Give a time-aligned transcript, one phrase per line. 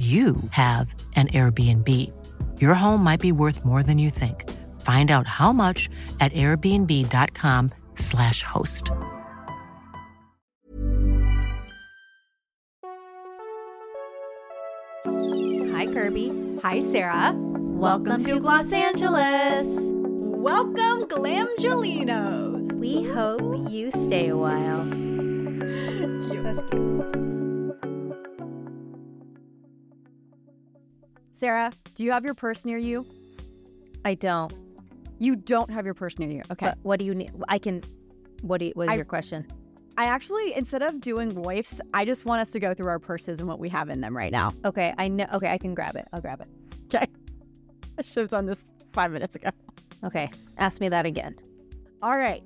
[0.00, 1.86] you have an Airbnb.
[2.58, 4.48] Your home might be worth more than you think.
[4.80, 8.90] Find out how much at airbnb.com/slash host.
[15.04, 16.60] Hi, Kirbie.
[16.62, 17.34] Hi, Sarah.
[17.36, 19.90] Welcome, to Gloss Angeles.
[19.90, 22.72] Welcome, Glamgelinos.
[22.72, 24.84] We hope you stay a while.
[26.26, 26.42] Cute.
[26.42, 27.29] That's cute.
[31.40, 33.06] Sarah, do you have your purse near you?
[34.04, 34.52] I don't.
[35.18, 36.42] You don't have your purse near you.
[36.50, 36.66] Okay.
[36.66, 37.32] But what do you need?
[37.48, 37.82] I can.
[38.42, 39.50] What do you, what is I- your question?
[39.96, 43.40] I actually, instead of doing voice, I just want us to go through our purses
[43.40, 44.52] and what we have in them right now.
[44.66, 45.26] Okay, I know.
[45.32, 46.06] Okay, I can grab it.
[46.12, 46.48] I'll grab it.
[46.94, 47.06] Okay.
[47.98, 49.50] I should have done this five minutes ago.
[50.04, 51.36] Okay, ask me that again.
[52.02, 52.44] All right.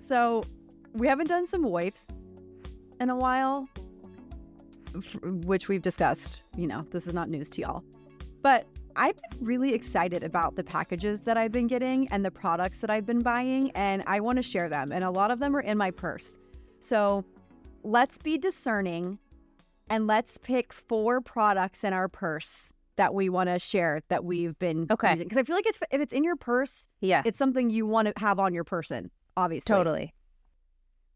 [0.00, 0.44] So
[0.92, 2.06] we haven't done some wipes
[3.00, 3.68] in a while,
[5.22, 6.42] which we've discussed.
[6.56, 7.84] You know, this is not news to y'all.
[8.44, 12.80] But I've been really excited about the packages that I've been getting and the products
[12.80, 14.92] that I've been buying, and I want to share them.
[14.92, 16.38] And a lot of them are in my purse.
[16.78, 17.24] So
[17.84, 19.18] let's be discerning
[19.88, 24.58] and let's pick four products in our purse that we want to share that we've
[24.58, 25.14] been Okay.
[25.16, 28.08] Because I feel like it's, if it's in your purse, Yeah, it's something you want
[28.08, 29.74] to have on your person, obviously.
[29.74, 30.14] totally.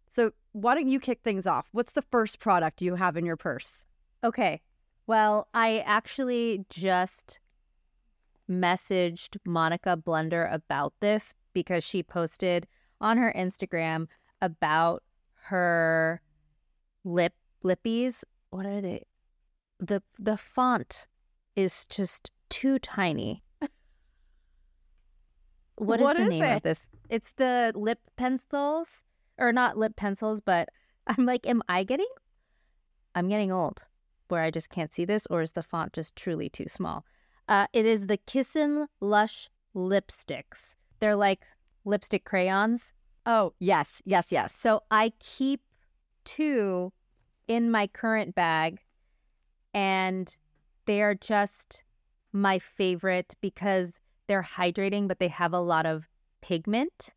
[0.08, 1.68] So why don't you kick things off?
[1.72, 3.84] What's the first product you have in your purse?
[4.24, 4.62] Okay.
[5.08, 7.40] Well, I actually just
[8.48, 12.66] messaged Monika Blunder about this because she posted
[13.00, 14.08] on her Instagram
[14.42, 15.02] about
[15.44, 16.20] her
[17.04, 17.32] lip
[17.64, 18.22] lippies.
[18.50, 19.06] What are they?
[19.80, 21.08] The the font
[21.56, 23.42] is just too tiny.
[25.76, 26.56] What is What the is name it?
[26.56, 26.88] of this?
[27.08, 29.04] It's the lip pencils
[29.38, 30.68] or not lip pencils, but
[31.06, 32.08] I'm like, am I getting
[33.14, 33.86] I'm getting old
[34.28, 37.04] where I just can't see this, or is the font just truly too small?
[37.48, 40.76] Uh, it is the Kissen Lush lipsticks.
[41.00, 41.44] They're like
[41.84, 42.92] lipstick crayons.
[43.26, 44.54] Oh, yes, yes, yes.
[44.54, 45.60] So I keep
[46.24, 46.92] two
[47.46, 48.80] in my current bag,
[49.74, 50.36] and
[50.86, 51.84] they are just
[52.32, 56.08] my favorite because they're hydrating, but they have a lot of
[56.42, 57.14] pigment.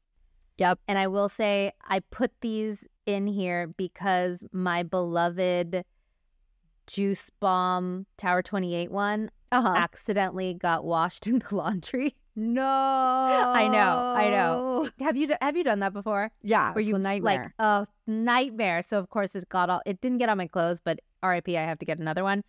[0.58, 0.80] Yep.
[0.88, 5.84] And I will say, I put these in here because my beloved
[6.88, 9.74] Juice Bomb Tower 28 one uh-huh.
[9.76, 12.16] accidentally got washed in the laundry.
[12.36, 12.64] no.
[12.64, 14.90] I know, I know.
[15.00, 16.32] Have you have you done that before?
[16.42, 17.54] Yeah, were you a nightmare.
[17.60, 18.82] like a nightmare.
[18.82, 19.82] So of course it's got all.
[19.86, 22.44] It didn't get on my clothes, but RIP, I have to get another one.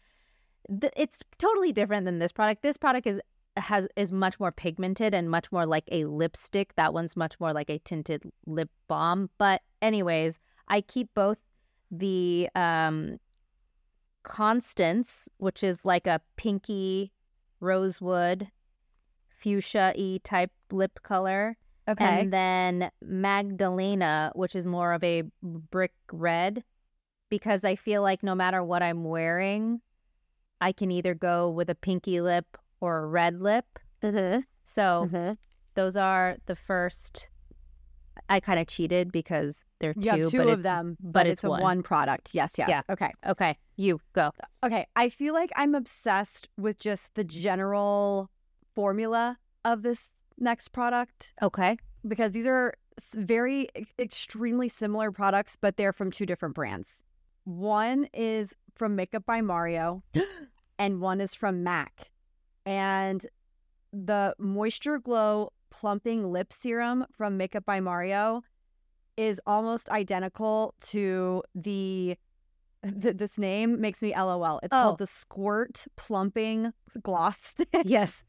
[0.69, 2.62] Th- it's totally different than this product.
[2.62, 3.20] This product is
[3.56, 6.75] has is much more pigmented and much more like a lipstick.
[6.76, 9.31] That one's much more like a tinted lip balm.
[9.38, 10.38] But anyways,
[10.69, 11.38] I keep both
[11.91, 13.19] the um
[14.22, 17.12] Constance, which is like a pinky
[17.60, 18.49] rosewood
[19.28, 21.56] fuchsia y type lip color.
[21.88, 22.05] okay.
[22.22, 26.62] And then Magdalena, which is more of a brick red,
[27.28, 29.81] because I feel like no matter what I'm wearing,
[30.61, 33.78] I can either go with a pinky lip or a red lip.
[34.03, 35.37] Mhm, So mhm.
[35.75, 37.28] those are the first.
[38.28, 41.45] I kind of cheated because they're two, two but of it's, them, but it's, it's
[41.45, 41.62] a one.
[41.62, 42.34] one product.
[42.34, 42.69] Yes, yes.
[42.69, 42.83] Yeah.
[42.91, 43.11] Okay.
[43.27, 44.33] Okay, you go.
[44.65, 44.87] Okay.
[44.97, 48.31] I feel like I'm obsessed with just the general
[48.75, 52.75] formula of this next product Okay, because these are
[53.15, 53.69] very
[53.99, 57.03] extremely similar products, but they're from two different brands.
[57.44, 60.03] One is from Makeup by Mario,
[60.79, 62.11] and one is from MAC.
[62.64, 63.26] And
[63.93, 68.43] the Moisture Glow Plumping Lip Serum from Makeup by Mario
[69.17, 72.17] is almost identical to the.
[73.03, 74.61] th- This name makes me LOL.
[74.63, 74.83] It's Oh.
[74.83, 76.73] called the Squirt Plumping
[77.03, 77.69] Gloss Stick.
[77.85, 78.25] yes.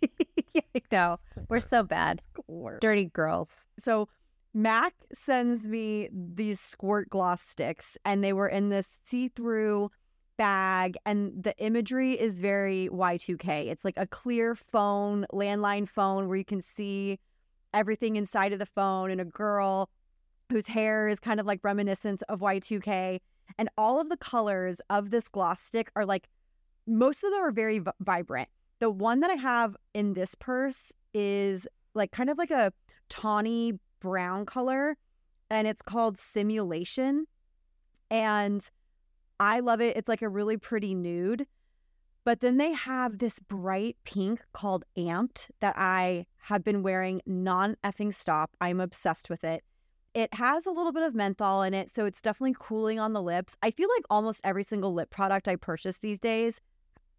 [0.54, 0.60] yeah,
[0.92, 1.16] know.
[1.48, 2.20] We're so bad.
[2.40, 2.80] Squirt.
[2.80, 3.66] Dirty girls.
[3.78, 4.08] So
[4.54, 9.90] Mac sends me these squirt gloss sticks, and they were in this see-through
[10.38, 13.66] bag, and the imagery is very Y2K.
[13.66, 17.18] It's like a clear phone, landline phone, where you can see
[17.74, 19.90] everything inside of the phone, and a girl
[20.50, 23.20] whose hair is kind of like reminiscent of Y2K.
[23.58, 26.28] And all of the colors of this gloss stick are like,
[26.86, 28.48] most of them are very v- vibrant.
[28.78, 32.72] The one that I have in this purse is like kind of like a
[33.08, 34.96] tawny brown color
[35.50, 37.26] and it's called Simulation.
[38.10, 38.68] And
[39.40, 39.96] I love it.
[39.96, 41.46] It's like a really pretty nude.
[42.24, 47.76] But then they have this bright pink called Amped that I have been wearing non
[47.82, 48.50] effing stop.
[48.60, 49.64] I'm obsessed with it.
[50.14, 53.22] It has a little bit of menthol in it, so it's definitely cooling on the
[53.22, 53.54] lips.
[53.62, 56.60] I feel like almost every single lip product I purchase these days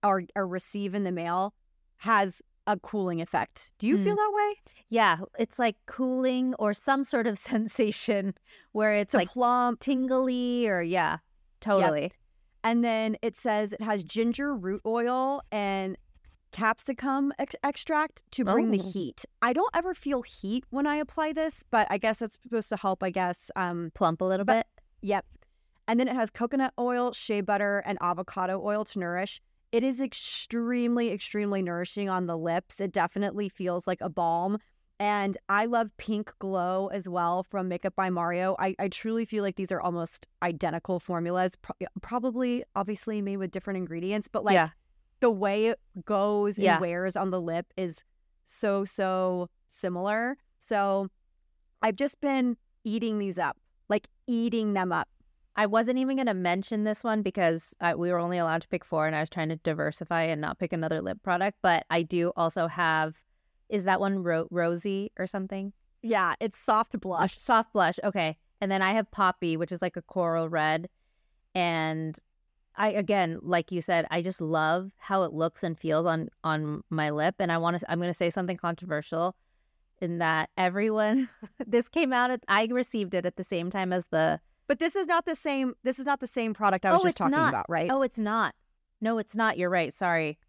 [0.03, 1.53] or, or receive in the mail
[1.97, 3.71] has a cooling effect.
[3.79, 4.03] Do you Mm.
[4.03, 4.55] feel that way?
[4.89, 8.33] Yeah, it's like cooling or some sort of sensation
[8.73, 9.79] where it's It's like like plump.
[9.79, 11.17] tingly or yeah,
[11.59, 12.11] totally.
[12.63, 15.97] And then it says it has ginger root oil and
[16.51, 18.89] capsicum ex- extract to bring the Oh.
[18.91, 19.23] heat.
[19.41, 22.77] I don't ever feel heat when I apply this, but I guess that's supposed to
[22.77, 23.51] help, I guess.
[23.55, 24.83] Um, Plump a little But- bit.
[25.01, 25.25] yep.
[25.87, 29.41] And then it has coconut oil, shea butter, and avocado oil to nourish.
[29.71, 32.79] It is extremely, extremely nourishing on the lips.
[32.81, 34.57] It definitely feels like a balm.
[34.99, 38.57] And I love Pink Glow as well from Makeup by Mario.
[38.59, 43.51] I, I truly feel like these are almost identical formulas, pro- probably obviously made with
[43.51, 44.69] different ingredients, but like yeah.
[45.21, 46.79] the way it goes and Yeah.
[46.79, 48.03] wears on the lip is
[48.43, 50.37] so, so similar.
[50.59, 51.07] So
[51.81, 53.55] I've just been eating these up,
[53.87, 55.07] like eating them up.
[55.55, 58.67] I wasn't even going to mention this one because I, we were only allowed to
[58.67, 61.57] pick four and I was trying to diversify and not pick another lip product.
[61.61, 63.15] But I do also have,
[63.69, 65.73] is that one ro- rosy or something?
[66.01, 67.39] Yeah, it's soft blush.
[67.39, 67.99] Soft blush.
[68.03, 68.37] Okay.
[68.61, 70.89] And then I have Poppy, which is like a coral red.
[71.55, 72.17] And
[72.75, 76.83] I, again, like you said, I just love how it looks and feels on, on
[76.89, 77.35] my lip.
[77.39, 79.35] And I want to, I'm going to say something controversial
[80.01, 81.29] in that everyone,
[81.67, 84.95] this came out at, I received it at the same time as the, But this
[84.95, 85.73] is not the same.
[85.83, 87.49] This is not the same product I was Oh, just talking not.
[87.49, 87.89] about, right?
[87.91, 88.55] Oh, it's not.
[89.01, 89.57] No, it's not.
[89.57, 89.93] You're right.
[89.93, 90.39] Sorry.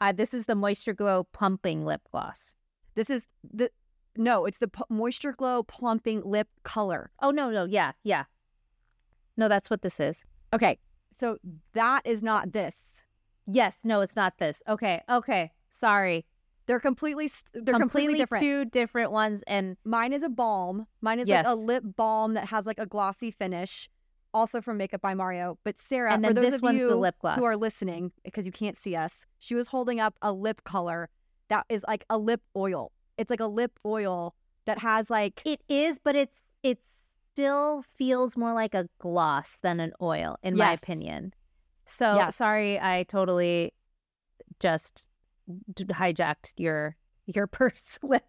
[0.00, 2.54] Uh, this is the Moisture Glow Pumping Lip Gloss.
[2.94, 3.70] This is the
[4.16, 4.46] no.
[4.46, 7.10] It's the P- Moisture Glow plumping lip color.
[7.20, 7.64] Oh, no, no.
[7.64, 8.24] Yeah, yeah.
[9.36, 10.22] No, that's what this is.
[10.52, 10.78] Okay,
[11.18, 11.38] so
[11.72, 13.02] that is not this.
[13.46, 13.80] Yes.
[13.84, 14.62] No, it's not this.
[14.68, 15.02] Okay.
[15.10, 15.52] Okay.
[15.70, 16.24] Sorry.
[16.66, 17.30] They're completely.
[17.52, 18.42] They're completely, different.
[18.42, 19.42] two different ones.
[19.46, 20.86] And Mine is a balm.
[21.02, 23.90] Mine is like a lip balm that has like a glossy finish,
[24.32, 25.58] also from Makeup by Mario.
[25.62, 27.38] But Sarah, and for those this of one's you the lip gloss.
[27.38, 31.10] who are listening because you can't see us, she was holding up a lip color
[31.48, 32.92] that is like a lip oil.
[33.18, 34.34] It's like a lip oil
[34.66, 36.78] that has like it is, but it's it
[37.32, 41.32] still feels more like a gloss than an oil, in my opinion.
[41.86, 42.36] So Yes.
[42.36, 43.72] sorry, I totally
[44.60, 45.08] just
[45.76, 46.96] hijacked your
[47.26, 48.24] your purse lip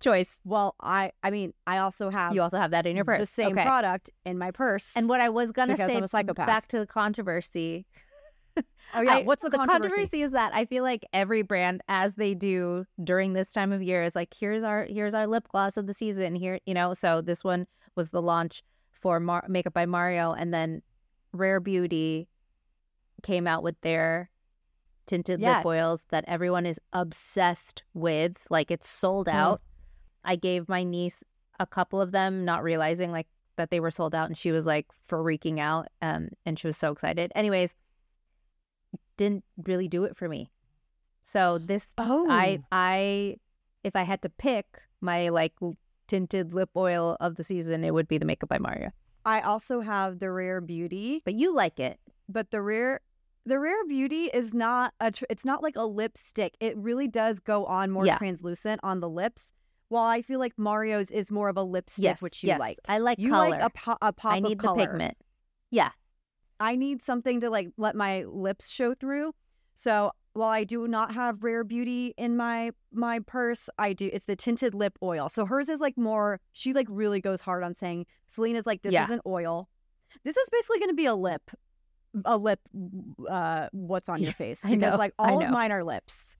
[0.00, 0.40] choice.
[0.44, 3.20] well, I I mean, I also have You also have that in your purse.
[3.20, 3.64] the same okay.
[3.64, 4.92] product in my purse.
[4.96, 6.46] And what I was gonna say I'm a psychopath.
[6.46, 7.86] back to the controversy.
[8.94, 10.22] oh yeah, I- what's the, controversy?
[10.22, 14.02] is that I feel like every brand, as they do during this time of year,
[14.02, 16.34] is like, here's our here's our lip gloss of the season.
[16.34, 16.94] Here, you know.
[16.94, 17.66] So this one
[17.96, 18.62] was the launch
[18.92, 20.82] for Mar- Makeup by Mario, and then
[21.32, 22.28] Rare Beauty
[23.22, 24.30] came out with their
[25.06, 25.58] tinted Yeah.
[25.58, 28.44] lip oils that everyone is obsessed with.
[28.50, 29.34] Like it's sold Mm.
[29.34, 29.62] out.
[30.24, 31.24] I gave my niece
[31.58, 33.26] a couple of them, not realizing like
[33.56, 35.88] that they were sold out, and she was like freaking out.
[36.00, 37.30] Um, and she was so excited.
[37.34, 37.74] Anyways,
[39.20, 40.50] didn't really do it for me.
[41.22, 43.36] So this, Oh, I, I,
[43.84, 44.64] if I had to pick
[45.02, 45.52] my like
[46.08, 48.90] tinted lip oil of the season, it would be the Makeup by Mario.
[49.26, 53.00] I also have the Rare Beauty, But you like it, but the Rare
[53.46, 56.54] the Rare Beauty is not a tr- it's not like a lipstick.
[56.60, 58.16] It really does go on more Yeah.
[58.18, 59.52] translucent on the lips.
[59.88, 62.60] While I feel like Mario's is more of a lipstick, yes, which you yes.
[62.60, 62.76] like.
[62.88, 63.50] I like You color.
[63.50, 64.86] like a, po- a pop I need the color.
[64.86, 65.16] pigment.
[65.70, 65.90] Yeah,
[66.60, 69.32] I need something to like let my lips show through.
[69.74, 74.10] So while I do not have Rare Beauty in my my purse, I do.
[74.12, 75.28] It's the tinted lip oil.
[75.28, 76.38] So hers is like more.
[76.52, 79.04] She like really goes hard on saying Selena's like this Yeah.
[79.04, 79.68] is an oil.
[80.22, 81.50] This is basically going to be a lip,
[82.24, 82.60] a lip.
[83.28, 84.60] Uh, what's on your Yeah, face?
[84.64, 85.46] I know, like all know.
[85.46, 86.36] of mine are lips.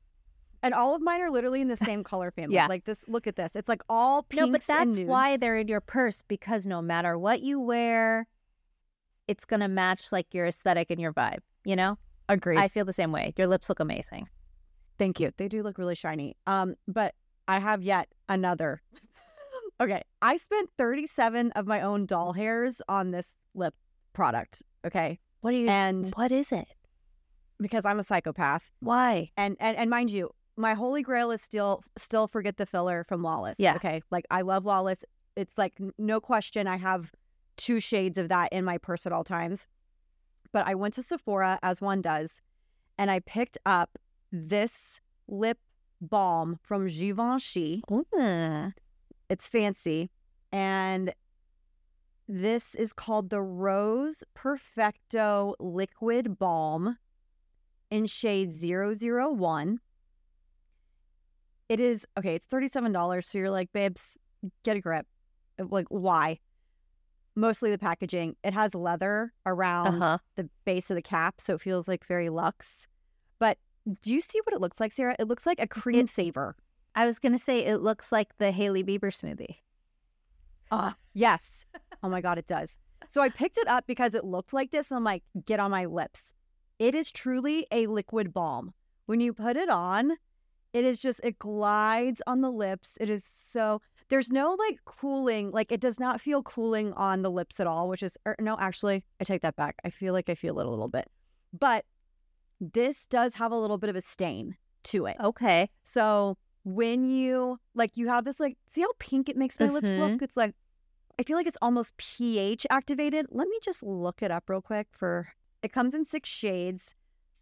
[0.62, 2.56] And all of mine are literally in the same color family.
[2.56, 2.66] Yeah.
[2.66, 3.56] Like this, look at this.
[3.56, 7.16] It's like all pinks no, but that's why they're in your purse because no matter
[7.16, 8.26] what you wear,
[9.30, 11.38] it's gonna match like your aesthetic and your vibe.
[11.64, 12.58] You know, Agreed.
[12.58, 13.32] I feel the same way.
[13.36, 14.28] Your lips look amazing.
[14.98, 15.30] Thank you.
[15.36, 16.36] They do look really shiny.
[16.46, 17.14] Um, but
[17.48, 18.82] I have yet another.
[19.80, 23.74] okay, I spent 37 of my own doll hairs on this lip
[24.12, 24.62] product.
[24.86, 25.68] Okay, What are you?
[25.68, 26.66] and what is it?
[27.60, 29.30] because I'm a psychopath, Why?
[29.36, 33.22] and and and mind you, my holy grail is still still forget the filler from
[33.22, 33.56] Lawless.
[33.60, 33.74] Yeah.
[33.76, 35.04] Okay, like I love Lawless.
[35.36, 36.66] It's like no question.
[36.66, 37.10] I have
[37.60, 39.66] two shades of that in my purse at all times.
[40.52, 42.40] But I went to Sephora as one does,
[42.98, 43.98] and I picked up
[44.32, 45.58] this lip
[46.00, 47.82] balm from Givenchy.
[47.92, 48.72] Ooh.
[49.28, 50.10] It's fancy.
[50.50, 51.14] And
[52.26, 56.96] this is called the Rose Perfecto Liquid Balm
[57.90, 59.80] in shade 001.
[61.68, 63.24] It is okay, it's $37.
[63.24, 64.16] So you're like, babes,
[64.64, 65.06] get a grip.
[65.58, 66.38] Like, why?
[67.40, 68.36] Mostly the packaging.
[68.44, 70.18] It has leather around Uh-huh.
[70.36, 72.86] the base of the cap, so it feels like very luxe.
[73.38, 73.56] But
[74.02, 75.16] do you see what it looks like, Sarah?
[75.18, 76.54] It looks like a cream saver.
[76.94, 79.56] I was gonna say it looks like the Hailey Bieber smoothie.
[80.70, 81.64] Uh, yes.
[82.02, 82.78] Oh my God, it does.
[83.08, 85.70] So I picked it up because it looked like this, and I'm like, get on
[85.70, 86.34] my lips.
[86.78, 88.74] It is truly a liquid balm.
[89.06, 90.12] When you put it on,
[90.72, 92.96] it is just, it glides on the lips.
[93.00, 93.80] It is so,
[94.10, 97.88] there's no like cooling, like it does not feel cooling on the lips at all,
[97.88, 99.76] which is, or, no, actually, I take that back.
[99.84, 101.08] I feel like I feel it a little bit.
[101.58, 101.84] But
[102.60, 105.16] this does have a little bit of a stain to it.
[105.22, 105.70] Okay.
[105.82, 109.88] So when you like you have this like see how pink it makes my lips
[109.88, 110.12] look?
[110.12, 110.24] Mm-hmm.
[110.24, 110.54] It's like
[111.18, 113.26] I feel like it's almost pH activated.
[113.30, 115.28] Let me just look it up real quick for
[115.62, 116.94] it comes in six shades.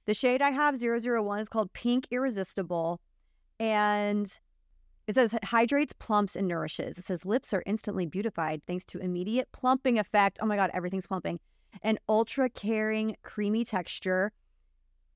[0.06, 3.00] The shade I have 001 is called Pink Irresistible
[3.60, 4.38] and
[5.08, 6.98] it says it hydrates, plumps, and nourishes.
[6.98, 10.38] It says lips are instantly beautified thanks to immediate plumping effect.
[10.42, 11.40] Oh my god, everything's plumping.
[11.82, 14.32] An ultra caring, creamy texture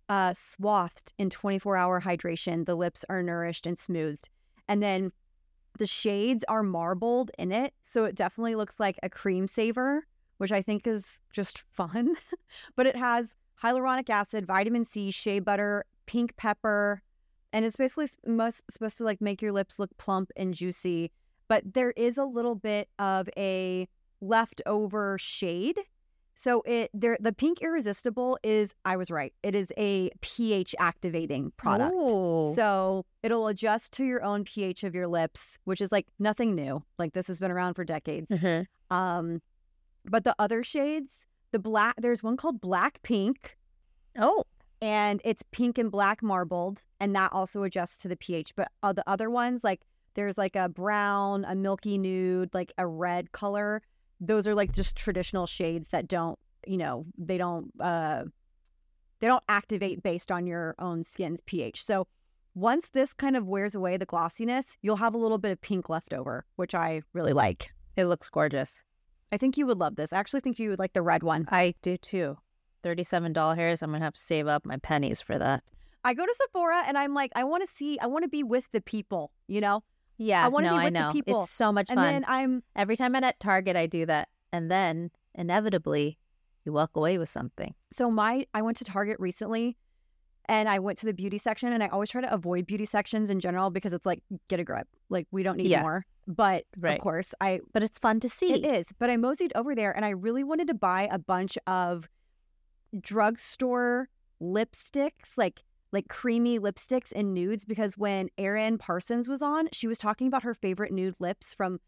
[0.09, 2.65] uh, swathed in 24 hour hydration.
[2.65, 4.31] The lips are nourished and smoothed.
[4.67, 5.13] And then
[5.79, 7.75] the shades are marbled in it.
[7.83, 10.07] So it definitely looks like a cream saver,
[10.39, 12.17] which I think is just fun.
[12.77, 17.03] but it has hyaluronic acid, vitamin C, shea butter, pink pepper.
[17.53, 21.11] And it's basically must, supposed to like make your lips look plump and juicy.
[21.49, 23.89] But there is a little bit of a
[24.21, 25.79] leftover shade
[26.35, 29.33] so it there the pink irresistible is I was right.
[29.43, 31.95] It is a pH activating product.
[31.95, 32.55] Oh.
[32.55, 36.83] So it'll adjust to your own pH of your lips, which is like nothing new.
[36.99, 38.31] Like this has been around for decades.
[38.31, 38.67] Mhm.
[38.91, 39.43] Um
[40.05, 43.57] but the other shades, the black there's one called black pink
[44.19, 44.45] Oh.
[44.83, 48.55] And it's pink and black marbled and that also adjusts to the pH.
[48.57, 49.81] But uh, the other ones like
[50.15, 53.81] there's like a brown, a milky nude, like a red color.
[54.21, 58.25] Those are like just traditional shades that don't, you know, they don't uh
[59.21, 61.85] they don't activate based on your own skin's pH.
[61.85, 62.09] So
[62.55, 65.89] once this kind of wears away the glossiness, you'll have a little bit of pink
[65.89, 67.71] left over, which I really like.
[67.97, 68.83] It looks gorgeous.
[69.31, 70.12] I think you would love this.
[70.12, 71.47] I actually think you would like the red one.
[71.51, 72.37] I do too.
[72.83, 73.83] Thirty-seven dollars.
[73.83, 75.62] I'm gonna have to save up my pennies for that.
[76.05, 78.43] I go to Sephora and I'm like, I want to see, I want to be
[78.43, 79.85] with the people, you know?
[80.19, 80.45] Yeah.
[80.45, 81.43] I wanna no, be I with the people.
[81.45, 82.05] It's so much and fun.
[82.12, 86.19] then I'm Every time I'm at Target, I do that, and then inevitably,
[86.65, 87.75] you walk away with something.
[87.93, 89.77] so my I went to Target recently
[90.47, 93.31] and I went to the beauty section and I always try to avoid beauty sections
[93.31, 94.89] in general because it's like get a grip.
[95.09, 95.83] Like we don't need Yeah.
[95.83, 96.05] more.
[96.27, 96.99] But Right.
[96.99, 98.53] of course, I But it's fun to see.
[98.53, 98.87] it is.
[98.99, 102.09] But I moseyed over there and I really wanted to buy a bunch of
[103.01, 104.09] drugstore
[104.43, 105.61] lipsticks, like
[105.93, 110.43] like creamy lipsticks and nudes because when Erin Parsons was on, she was talking about
[110.43, 111.81] her favorite nude lips from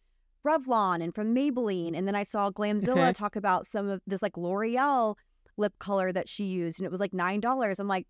[0.46, 1.96] Revlon and from Maybelline.
[1.96, 5.16] And then I saw Glamzilla talk about some of this like L'Oreal
[5.56, 7.80] lip color that she used, and it was like nine dollars.
[7.80, 8.06] I'm like,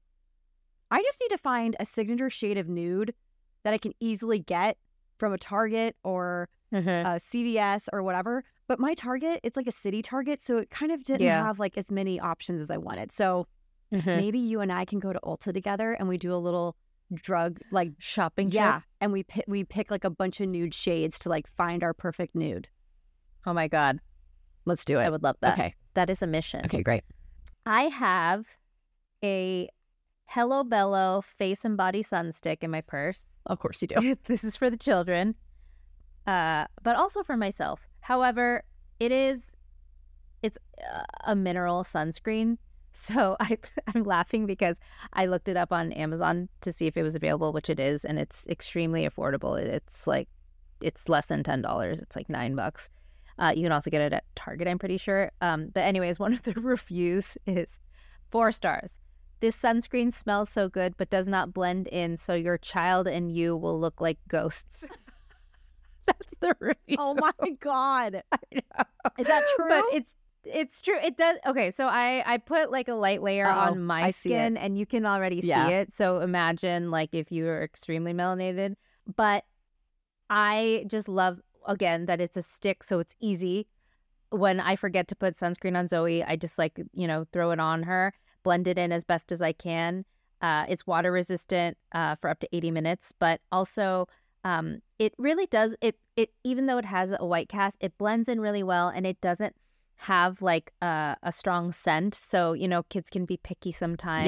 [0.90, 3.14] I just need to find a signature shade of nude
[3.62, 4.76] that I can easily get
[5.18, 7.06] from a Target or Mhm.
[7.06, 8.44] uh, CVS or whatever.
[8.66, 11.44] But my Target, it's like a city Target, so it kind of didn't Yeah.
[11.44, 13.12] have like as many options as I wanted.
[13.12, 13.46] So
[13.92, 14.04] Mhm.
[14.18, 16.76] maybe you and I can go to Ulta together and we do a little
[17.12, 18.54] drug like Shopping trip?
[18.56, 21.84] yeah, and we pick we pick like a bunch of nude shades to like find
[21.84, 22.68] our perfect nude.
[23.46, 24.00] Oh my god,
[24.64, 25.52] Let's do it I would love that.
[25.58, 25.74] Okay.
[25.92, 26.62] That is a mission.
[26.64, 27.04] Okay, great.
[27.66, 28.46] I have
[29.22, 29.68] a
[30.26, 33.26] Hello Bello face and body sun stick in my purse.
[33.46, 34.16] Of course you do.
[34.24, 35.34] this is for the children,
[36.26, 37.88] uh, but also for myself.
[38.00, 38.64] However,
[39.00, 39.54] it is
[40.42, 40.58] it's
[40.94, 42.58] uh, a mineral sunscreen.
[42.96, 43.58] So I
[43.92, 44.78] I'm laughing because
[45.14, 48.04] I looked it up on Amazon to see if it was available, which it is,
[48.04, 49.58] and it's extremely affordable.
[49.58, 50.28] It's like
[50.80, 52.00] it's less than ten dollars.
[52.00, 52.88] It's like nine bucks.
[53.36, 55.32] Uh, you can also get it at Target, I'm pretty sure.
[55.40, 57.80] Um, but anyways, one of the reviews is
[58.30, 59.00] four stars.
[59.40, 63.56] This sunscreen smells so good, but does not blend in, so your child and you
[63.56, 64.84] will look like ghosts.
[66.06, 66.96] That's the review.
[66.98, 68.22] oh my god.
[69.18, 69.68] Is that true?
[69.68, 70.98] But it's it's true.
[71.02, 71.36] It does.
[71.46, 74.76] Okay, so I I put like a light layer Oh, on my I skin, and
[74.78, 75.68] you can already Yeah.
[75.68, 75.92] see it.
[75.92, 78.74] So imagine like if you are extremely melanated.
[79.16, 79.44] But
[80.30, 83.66] I just love again that it's a stick, so it's easy.
[84.30, 87.60] When I forget to put sunscreen on Zoe, I just like you know throw it
[87.60, 90.04] on her, blend it in as best as I can.
[90.42, 94.06] Uh, it's water resistant uh, for up to 80 minutes, but also
[94.44, 95.96] um, it really does it.
[96.16, 99.20] It even though it has a white cast, it blends in really well, and it
[99.20, 99.54] doesn't
[99.96, 102.14] have like a, a strong scent.
[102.14, 104.26] So you know, kids can be picky sometimes.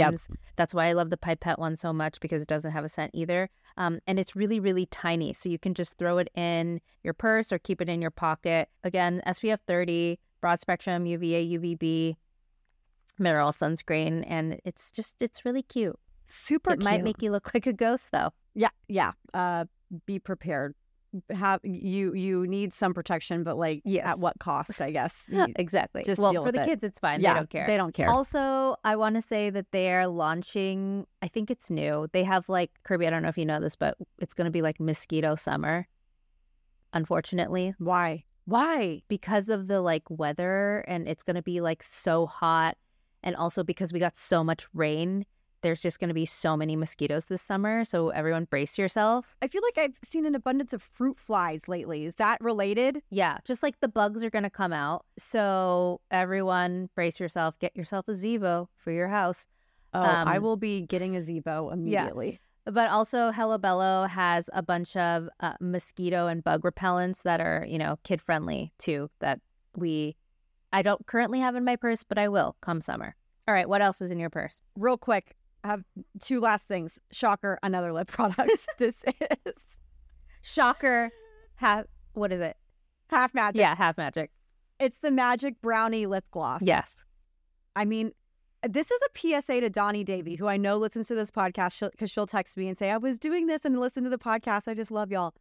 [0.57, 3.11] That's why I love the pipette one so much because it doesn't have a scent
[3.15, 3.49] either.
[3.77, 7.53] Um, and it's really really tiny, so you can just throw it in your purse
[7.53, 8.69] or keep it in your pocket.
[8.85, 12.17] Again, SPF 30, broad spectrum UVA UVB
[13.19, 15.99] mineral sunscreen, and it's just it's really cute.
[16.27, 18.31] Super it might make you look like a ghost though.
[18.55, 19.13] Yeah, yeah.
[19.35, 19.67] Uh,
[20.07, 20.75] be prepared.
[21.31, 24.07] Have you you need some protection, but like Yes.
[24.07, 24.83] at what cost?
[24.83, 25.31] I guess.
[25.57, 26.03] Exactly.
[26.05, 26.67] just well, for the it.
[26.67, 27.21] kids, it's fine.
[27.21, 27.67] yeah, they don't care.
[27.67, 28.11] They don't care.
[28.11, 31.07] Also, I want to say that they're launching.
[31.23, 32.09] I think it's new.
[32.13, 33.07] They have like Kirbie.
[33.07, 35.87] I don't know if you know this, but it's going to be like mosquito summer.
[36.93, 38.25] Unfortunately, Why?
[38.47, 39.03] Why?
[39.09, 42.77] because of the like weather, and it's going to be like so hot,
[43.23, 45.27] and also because we got so much rain.
[45.67, 47.85] There's just going to be so many mosquitoes this summer.
[47.85, 49.35] So everyone, brace yourself.
[49.43, 52.05] I feel like I've seen an abundance of fruit flies lately.
[52.05, 53.03] Is that related?
[53.11, 55.05] Yeah, just like the bugs are going to come out.
[55.19, 57.59] So everyone, brace yourself.
[57.59, 59.49] Get yourself a Zevo for your house.
[59.93, 62.39] Oh, I Um, will be getting a Zevo immediately.
[62.65, 67.67] But also, Hello Bello has a bunch of uh, mosquito and bug repellents that are,
[67.69, 69.11] you know, kid friendly too.
[69.19, 69.41] That
[69.75, 70.15] we,
[70.73, 73.17] I don't currently have in my purse, but I will come summer.
[73.49, 74.61] All right, what else is in your purse?
[74.77, 75.85] Real quick, I have
[76.21, 76.99] two last things.
[77.13, 78.51] Shocker, another lip product.
[78.79, 79.05] this
[79.45, 79.77] is
[80.43, 81.11] Shocker,
[81.57, 81.87] half.
[82.15, 82.57] What is it?
[83.09, 83.61] half magic.
[83.61, 84.31] Yeah, half magic.
[84.79, 86.63] It's the Magic Brownie lip gloss.
[86.63, 86.97] Yes.
[87.75, 88.13] I mean,
[88.63, 92.11] this is a PSA to Donni Davy, who I know listens to this podcast because
[92.11, 94.69] she'll, text me and say, I was doing this and listen to the podcast.
[94.69, 95.35] I just love y'all.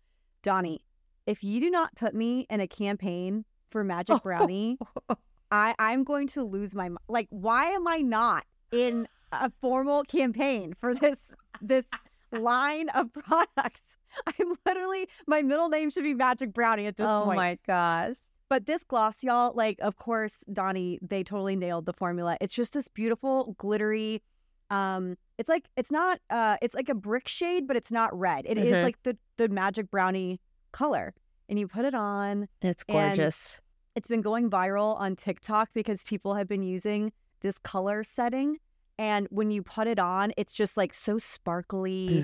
[0.43, 0.79] Donni,
[1.25, 4.77] if you do not put me in a campaign for Magic Brownie,
[5.51, 6.89] I, I'm going to lose my.
[7.07, 9.07] Like, why am I not in
[9.41, 11.85] a formal campaign for this this
[12.31, 13.97] line of products?
[14.27, 17.37] I'm literally my middle name should be Magic Brownie at this oh point.
[17.37, 18.15] Oh my gosh.
[18.47, 22.37] But this gloss, y'all, like, of course, Donni, they totally nailed the formula.
[22.39, 24.21] It's just this beautiful, glittery.
[24.69, 28.45] Um, it's like it's not uh it's like a brick shade, but it's not red.
[28.47, 28.83] It is Mhm.
[28.83, 30.39] like the the magic brownie
[30.71, 31.13] color.
[31.49, 32.47] And you put it on.
[32.61, 33.61] It's gorgeous.
[33.95, 38.57] It's been going viral on TikTok because people have been using this color setting.
[38.97, 42.19] And when you put it on, it's just like so sparkly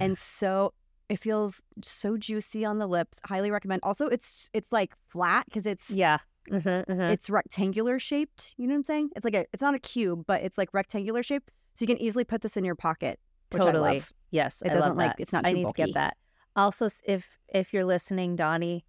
[0.00, 0.72] and so
[1.08, 3.18] it feels so juicy on the lips.
[3.24, 3.80] Highly recommend.
[3.82, 6.18] Also, it's it's like flat because it's yeah.
[6.50, 7.10] Mhm, mhm.
[7.10, 8.54] it's rectangular shaped.
[8.58, 9.10] You know what I'm saying?
[9.16, 11.50] It's like a it's not a cube, but it's like rectangular shaped.
[11.74, 13.18] So you can easily put this in your pocket.
[13.50, 13.94] totally.
[13.94, 14.12] love.
[14.30, 15.20] Yes, It I love doesn't, like- that.
[15.22, 15.84] it's not I too need to bulky.
[15.86, 16.16] get that.
[16.56, 18.82] Also, if if you're listening, Donni,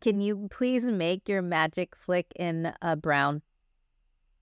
[0.00, 3.42] can you please make your magic flick in a brown?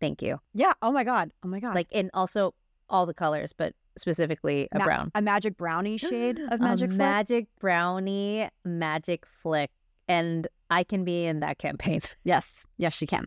[0.00, 0.40] Thank you.
[0.54, 0.72] Yeah.
[0.82, 1.32] Oh my god.
[1.44, 1.74] Oh my god.
[1.74, 2.54] Like and also
[2.88, 5.11] all the colors, but specifically a Ma- brown.
[5.14, 6.90] a magic brownie shade of magic.
[6.90, 6.98] Flick.
[6.98, 9.70] magic brownie magic flick,
[10.09, 12.00] and I can be in that campaign.
[12.24, 12.66] Yes.
[12.76, 13.26] Yes, she can.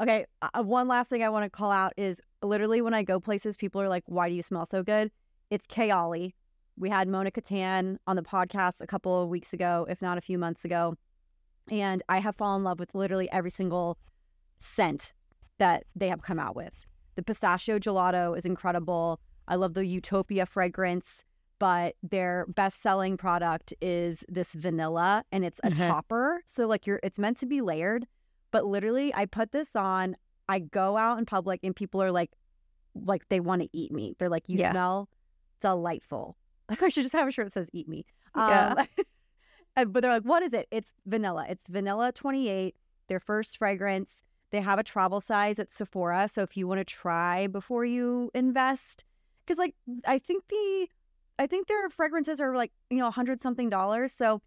[0.00, 0.24] Okay.
[0.40, 3.56] Uh, one last thing I want to call out is literally when I go places,
[3.56, 5.10] people are like, "Why do you smell so good?"
[5.50, 6.32] It's Kayali.
[6.78, 10.22] We had Mona Kattan on the podcast a couple of weeks ago, if not a
[10.22, 10.94] few months ago,
[11.70, 13.98] and I have fallen in love with literally every single
[14.56, 15.12] scent
[15.60, 16.74] that they have come out with.
[17.14, 19.20] The pistachio gelato is incredible.
[19.46, 21.22] I love the Utopia fragrance,
[21.58, 25.86] but their best-selling product is this vanilla and it's a Mhm.
[25.88, 26.40] topper.
[26.46, 28.06] So like you're it's meant to be layered,
[28.50, 30.16] but literally I put this on,
[30.48, 32.30] I go out in public and people are like
[32.94, 34.14] like they want to eat me.
[34.18, 34.70] They're like, "You Yeah.
[34.72, 35.08] smell
[35.60, 36.36] delightful."
[36.68, 38.86] Like I should just have a shirt that says "Eat me." Yeah.
[39.76, 41.46] Um, but they're like, "What is it?" It's vanilla.
[41.48, 42.74] It's vanilla 28.
[43.08, 44.24] Their first fragrance.
[44.50, 48.30] They have a travel size at Sephora, so if you want to try before you
[48.34, 49.04] invest,
[49.44, 49.74] because like
[50.06, 50.88] I think the,
[51.38, 54.42] I think their fragrances are like you know a hundred something dollars, so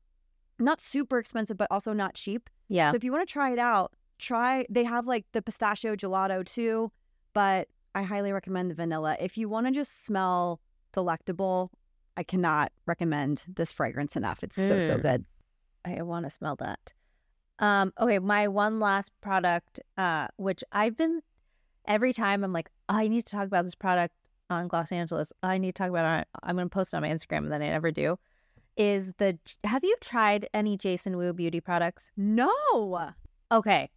[0.60, 2.50] not super expensive, but also not cheap.
[2.68, 2.92] Yeah.
[2.92, 4.66] So if you want to try it out, try.
[4.70, 6.92] They have like the pistachio gelato too,
[7.34, 9.16] but I highly recommend the vanilla.
[9.20, 10.60] If you want to just smell
[10.94, 11.72] delectable,
[12.18, 14.44] I cannot recommend this fragrance enough.
[14.44, 15.02] It's so so Mm.
[15.02, 15.26] good.
[15.86, 16.94] I want to smell that.
[17.60, 21.22] Um, okay, my one last product, uh, which I've been
[21.88, 24.16] every time I'm like, oh, I need to talk about this product
[24.50, 25.32] on Gloss Angeles.
[25.42, 26.28] I need to talk about it.
[26.42, 28.18] I'm going to post it on my Instagram, and then I never do.
[28.76, 32.10] Is the have you tried any Jason Wu beauty products?
[32.18, 33.12] No,
[33.52, 33.92] Okay,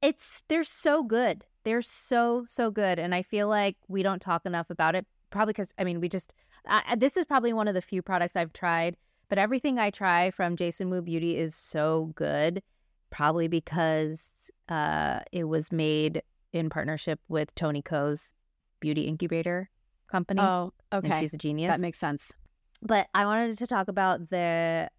[0.00, 1.44] it's they're so good.
[1.64, 5.06] They're so so good, and I feel like we don't talk enough about it.
[5.30, 6.32] Probably because I mean, we just
[6.66, 8.96] I, this is probably one of the few products I've tried,
[9.32, 12.62] but everything I try from Jason Wu Beauty is so good.
[13.08, 16.20] Probably because uh, it was made
[16.52, 18.34] in partnership with Tony Ko's
[18.78, 19.70] beauty incubator
[20.10, 20.42] company.
[20.42, 21.08] Oh, okay.
[21.08, 21.72] and she's a genius.
[21.72, 22.34] That makes sense.
[22.82, 24.90] but I wanted to talk about the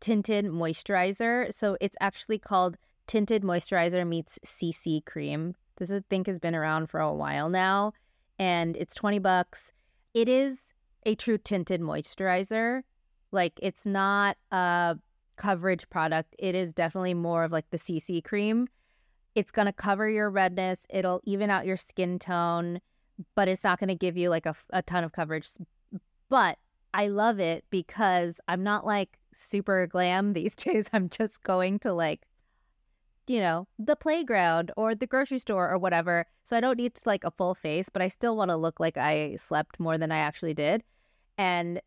[0.00, 1.52] tinted moisturizer.
[1.52, 5.54] So it's actually called tinted moisturizer meets CC cream.
[5.76, 7.92] This I think has been around for a while now,
[8.38, 9.74] and it's twenty bucks.
[10.14, 10.72] It is
[11.04, 12.84] a true tinted moisturizer.
[13.32, 14.96] Like it's not a
[15.36, 16.34] coverage product.
[16.38, 18.68] It is definitely more of like the CC cream.
[19.34, 20.86] It's gonna cover your redness.
[20.90, 22.80] It'll even out your skin tone,
[23.34, 25.48] but it's not gonna give you like a, a ton of coverage.
[26.28, 26.58] But
[26.94, 30.88] I love it because I'm not like super glam these days.
[30.92, 32.26] I'm just going to like,
[33.26, 36.26] you know, the playground or the grocery store or whatever.
[36.44, 38.80] So I don't need to like a full face, but I still want to look
[38.80, 40.82] like I slept more than I actually did.
[41.38, 41.80] And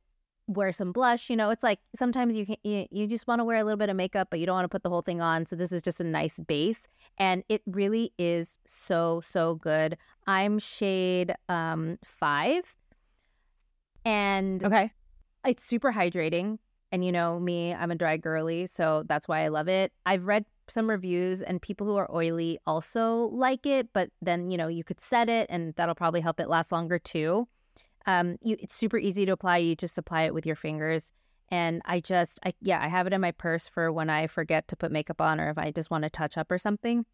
[0.48, 1.30] wear some blush.
[1.30, 3.78] You know, it's like sometimes you can, you, you just want to wear a little
[3.78, 5.46] bit of makeup, but you don't want to put the whole thing on.
[5.46, 9.98] So this is just a nice base, and it really is so so good.
[10.28, 12.76] I'm shade um five,
[14.04, 14.92] and Okay.
[15.46, 16.60] it's super hydrating.
[16.92, 19.92] And you know me, I'm a dry girly, so that's why I love it.
[20.06, 24.58] I've read some reviews and people who are oily also like it, but then you
[24.58, 27.48] know you could set it and that'll probably help it last longer too.
[28.08, 29.58] Um, you, it's super easy to apply.
[29.58, 31.12] You just apply it with your fingers.
[31.50, 34.68] And I just, I yeah, I have it in my purse for when I forget
[34.70, 37.06] to put makeup on or if I just want to touch up or something.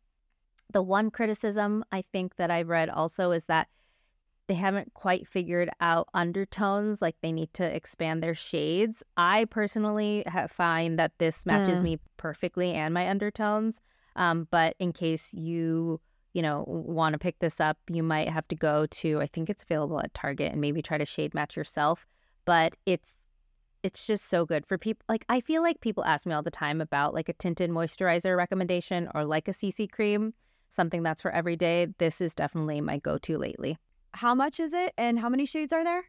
[0.72, 3.68] The one criticism I think that I've read also is that
[4.48, 7.02] they haven't quite figured out undertones.
[7.02, 9.04] Like they need to expand their shades.
[9.18, 11.84] I personally ha- find that this matches Mm.
[11.84, 13.82] me perfectly and my undertones.
[14.16, 16.00] Um, but in case you
[16.34, 19.50] you know want to pick this up, you might have to go to I think
[19.50, 22.08] it's available at Target and maybe try to shade match yourself.
[22.46, 23.16] But it's
[23.84, 25.04] it's just so good for people.
[25.10, 28.38] Like I feel like people ask me all the time about like a tinted moisturizer
[28.38, 30.34] recommendation or like a CC cream,
[30.70, 31.88] something that's for every day.
[31.98, 33.78] This is definitely my go-to lately.
[34.14, 36.04] How much is it and how many shades are there?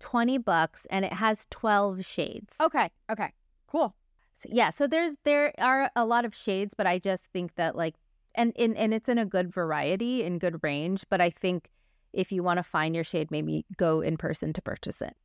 [0.00, 2.56] 20 bucks and it has 12 shades.
[2.60, 2.90] Okay.
[3.10, 3.32] Okay.
[3.68, 3.94] Cool.
[4.34, 7.76] So, yeah, so there's there are a lot of shades, but I just think that
[7.76, 7.94] like
[8.34, 11.70] and and, and it's in a good variety and good range, but I think
[12.12, 15.16] if you want to find your shade, maybe go in person to purchase it.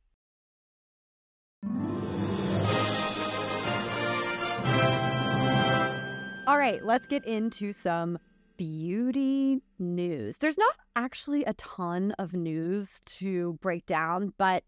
[6.46, 8.18] All right, let's get into some
[8.56, 10.38] beauty news.
[10.38, 14.64] There's not actually a ton of news to break down, but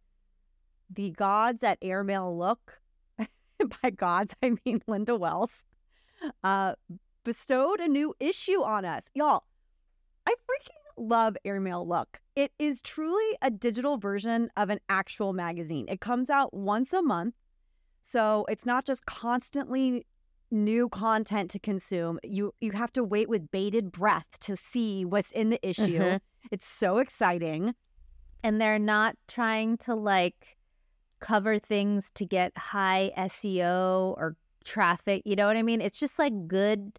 [0.91, 2.81] the gods at Airmail Look,
[3.83, 5.65] by gods, I mean Linda Wells,
[6.45, 6.75] uh,
[7.25, 9.09] bestowed a new issue on us.
[9.15, 9.45] Y'all,
[10.27, 12.21] I freaking love Airmail Look.
[12.37, 15.87] It is truly a digital version of an actual magazine.
[15.89, 17.35] It comes out once a month.
[18.03, 20.07] So it's not just constantly
[20.51, 22.19] new content to consume.
[22.25, 25.99] You you have to wait with bated breath to see what's in the issue.
[25.99, 26.21] Mhm.
[26.51, 27.75] It's so exciting.
[28.43, 30.57] And they're not trying to like
[31.21, 35.23] cover things to get high SEO or traffic.
[35.27, 35.81] You know what I mean?
[35.81, 36.99] It's just like good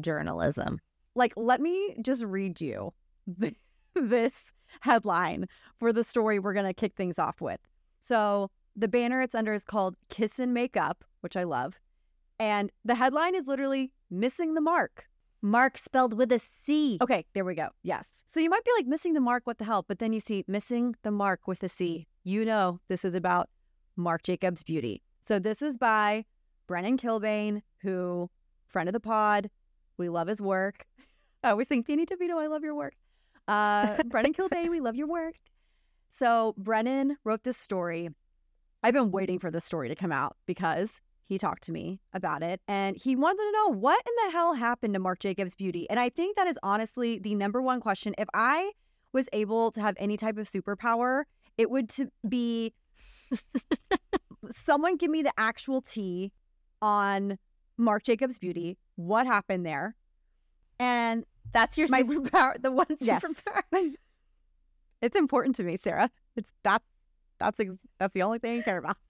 [0.00, 0.80] journalism.
[1.14, 2.92] Like let me just read you
[3.94, 5.46] this headline
[5.78, 7.60] for the story we're going to kick things off with.
[8.00, 11.78] So, the banner it's under is called Kiss and Makeup, which I love.
[12.38, 15.06] And the headline is literally missing the mark.
[15.42, 16.98] Mark spelled with a C.
[17.00, 17.68] Okay, there we go.
[17.82, 18.24] Yes.
[18.26, 19.84] So you might be like missing the mark, what the hell?
[19.86, 22.06] But then you see missing the mark with a C.
[22.24, 23.48] You know this is about
[23.96, 25.02] Marc Jacobs Beauty.
[25.22, 26.24] So this is by
[26.66, 28.30] Brennan Kilbane, who
[28.68, 29.50] friend of the pod.
[30.00, 30.86] We love his work.
[31.44, 32.94] I always think, Danny DeVito, I love your work.
[33.46, 35.34] Uh, Brennan Kilbane, we love your work.
[36.10, 38.08] So Brennan wrote this story.
[38.82, 42.42] I've been waiting for this story to come out because he talked to me about
[42.42, 45.88] it and he wanted to know what in the hell happened to Marc Jacobs Beauty.
[45.88, 48.14] And I think that is honestly the number one question.
[48.18, 48.72] If I
[49.12, 51.24] was able to have any type of superpower,
[51.56, 52.72] it would to be
[54.50, 56.32] someone give me the actual tea
[56.82, 57.38] on
[57.80, 58.76] Marc Jacobs Beauty.
[59.06, 59.96] What happened there?
[60.78, 62.54] And That's your My- superpower.
[62.62, 63.60] The one superpower.
[63.72, 63.94] Yes.
[65.02, 66.10] it's important to me, Sarah.
[66.36, 66.84] It's that's
[67.38, 68.96] that's ex- that's the only thing I care about.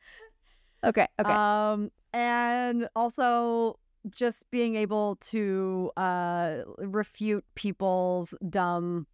[0.83, 1.07] Okay.
[1.21, 1.31] Okay.
[1.31, 3.79] Um, and also
[4.11, 9.07] just being able to uh, refute people's dumb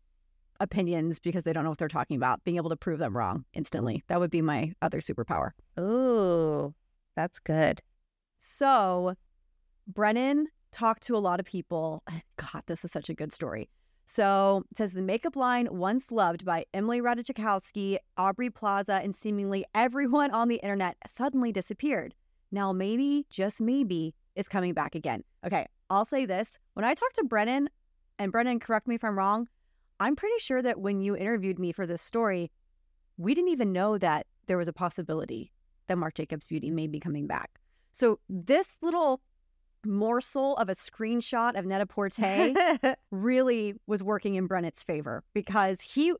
[0.61, 3.45] opinions because they don't know what they're talking about, being able to prove them wrong
[3.53, 4.05] instantly.
[4.07, 5.51] That would be my other superpower.
[5.81, 6.73] Ooh,
[7.17, 7.83] that's good.
[8.39, 9.15] So,
[9.89, 12.03] Brennan talked to a lot of people.
[12.37, 13.71] God, this is such a good story.
[14.09, 19.65] So, it says the makeup line, once loved by Emily Ratajkowski, Aubrey Plaza, and seemingly
[19.75, 22.15] everyone on the internet, suddenly disappeared.
[22.53, 25.25] Now, maybe, just maybe, it's coming back again.
[25.45, 26.57] Okay, I'll say this.
[26.75, 27.69] When I talked to Brennan,
[28.21, 29.49] and Brennan, correct me if I'm wrong,
[29.99, 32.53] I'm pretty sure that when you interviewed me for this story,
[33.17, 35.53] we didn't even know that there was a possibility
[35.89, 37.59] that Marc Jacobs Beauty may be coming back.
[37.93, 39.21] So this little
[39.87, 42.55] morsel of a screenshot of Net-a-Porter
[43.11, 46.15] really was working in Brennan's favor because he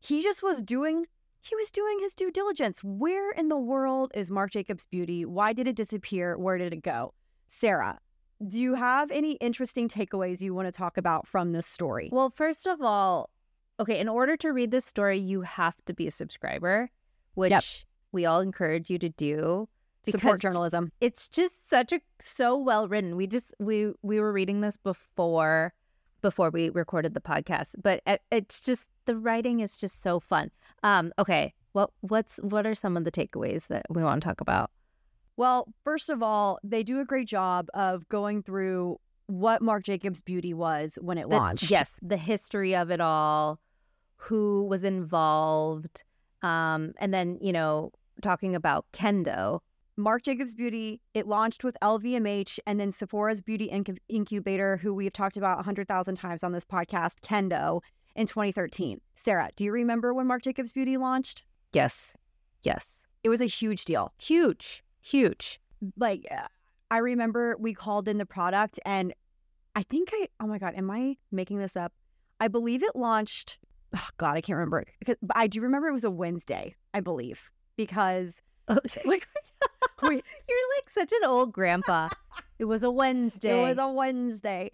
[0.00, 1.06] he just was doing
[1.40, 2.82] he was doing his due diligence.
[2.84, 5.24] Where in the world is Marc Jacobs Beauty?
[5.24, 6.38] Why did it disappear?
[6.38, 7.14] Where did it go?
[7.48, 7.98] Sarah,
[8.46, 12.08] do you have any interesting takeaways you want to talk about from this story?
[12.12, 13.28] Well, first of all,
[13.80, 16.90] okay, in order to read this story, you have to be a subscriber,
[17.34, 17.64] which Yep.
[18.12, 19.68] we all encourage you to do.
[20.10, 20.90] Support journalism.
[21.00, 23.14] It's just such a so well written.
[23.16, 25.72] We just we we were reading this before
[26.22, 30.50] before we recorded the podcast, but it, it's just the writing is just so fun.
[30.82, 34.40] Um, okay, what what's what are some of the takeaways that we want to talk
[34.40, 34.70] about?
[35.36, 40.20] Well, first of all, they do a great job of going through what Marc Jacobs
[40.20, 41.70] Beauty was when it The- launched.
[41.70, 43.58] yes, the history of it all,
[44.16, 46.02] who was involved,
[46.42, 49.60] um, and then you know talking about kendo.
[49.96, 55.12] Marc Jacobs Beauty, it launched with LVMH and then Sephora's Beauty Inc- Incubator, who we've
[55.12, 57.82] talked about 100,000 times on this podcast, Kendo,
[58.14, 59.00] in 2013.
[59.14, 61.44] Sarah, do you remember when Marc Jacobs Beauty launched?
[61.72, 62.14] Yes,
[62.62, 64.12] yes, It was a huge deal.
[64.18, 65.60] huge, huge.
[65.98, 66.46] Like, uh,
[66.90, 69.12] I remember we called in the product and
[69.74, 71.92] I think I, oh my God, am I making this up?
[72.40, 73.58] I believe it launched,
[73.94, 74.84] oh God, I can't remember.
[74.98, 79.28] Because- But I do remember it was a Wednesday, I believe, because like,
[80.02, 82.08] we, You're like such an old grandpa.
[82.58, 83.60] it was a Wednesday.
[83.60, 84.70] it was a Wednesday.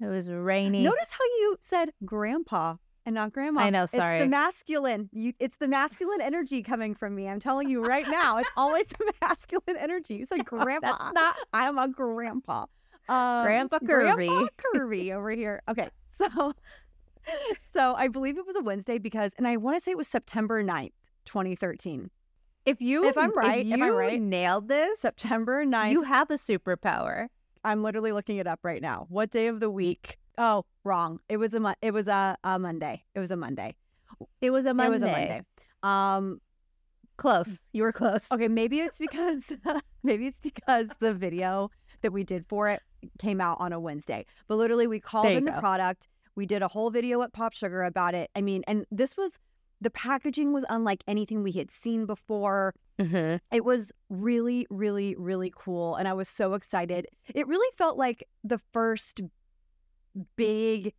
[0.00, 0.82] It was rainy.
[0.82, 3.62] Notice how you said grandpa and not grandma.
[3.62, 4.18] I know, Sorry.
[4.18, 5.10] It's the masculine.
[5.12, 7.28] You, it's the masculine energy coming from me.
[7.28, 8.38] I'm telling you right now.
[8.38, 10.16] It's always the masculine energy.
[10.16, 10.96] You said grandpa.
[10.96, 12.66] That's not I'm a grandpa.
[13.08, 14.48] Um, Grandpa Grandpa Kirbie.
[14.74, 15.62] Kirbie over here.
[15.68, 15.88] Okay.
[16.12, 16.52] So,
[17.72, 20.08] so I believe it was a Wednesday because, and I want to say it was
[20.08, 20.92] September 9th,
[21.24, 22.10] 2013.
[22.66, 24.20] If you, If I'm right, if am I you right?
[24.20, 25.92] nailed this, September 9th.
[25.92, 27.28] you have a superpower.
[27.64, 29.06] I'm literally looking it up right now.
[29.08, 30.18] What day of the week?
[30.38, 31.20] Oh, wrong.
[31.28, 33.04] It was a it was a, a Monday.
[33.14, 33.76] It was a Monday.
[34.40, 34.86] It was a Monday.
[34.88, 35.42] It was a Monday.
[35.82, 36.40] Um
[37.18, 37.66] Close.
[37.72, 38.32] You were close.
[38.32, 39.52] okay, maybe it's because
[40.02, 41.70] maybe it's because the video
[42.00, 42.80] that we did for it
[43.18, 44.24] came out on a Wednesday.
[44.48, 46.08] But literally we called in the product.
[46.34, 48.30] We did a whole video at Pop Sugar about it.
[48.34, 49.38] I mean, and this was
[49.80, 52.74] the packaging was unlike anything we had seen before.
[52.98, 53.36] Mm-hmm.
[53.54, 55.96] It was really, really, really cool.
[55.96, 57.06] And I was so excited.
[57.34, 59.20] It really felt like the first
[60.36, 60.92] big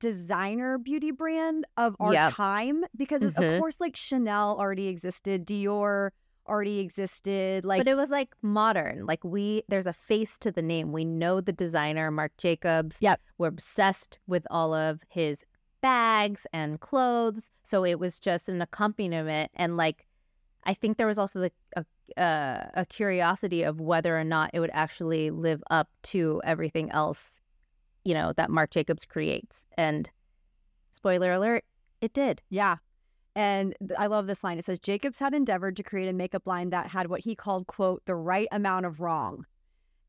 [0.00, 2.34] designer beauty brand of our Yep.
[2.34, 3.54] time because, of- Mhm.
[3.54, 6.10] of course, like Chanel already existed, Dior
[6.46, 7.64] already existed.
[7.64, 9.06] Like, but it was like modern.
[9.06, 10.92] Like we, there's a face to the name.
[10.92, 12.98] We know the designer, Marc Jacobs.
[13.00, 13.20] Yep.
[13.38, 15.44] We're obsessed with all of his
[15.80, 17.50] bags and clothes.
[17.62, 19.50] So it was just an accompaniment.
[19.54, 20.06] And like,
[20.64, 24.60] I think there was also the a, uh, a curiosity of whether or not it
[24.60, 27.40] would actually live up to everything else,
[28.04, 29.64] you know, that Marc Jacobs creates.
[29.76, 30.10] And
[30.92, 31.64] spoiler alert,
[32.00, 32.42] it did.
[32.50, 32.76] yeah.
[33.36, 34.58] And I love this line.
[34.58, 37.66] It says Jacobs had endeavored to create a makeup line that had what he called,
[37.66, 39.44] quote, the right amount of wrong.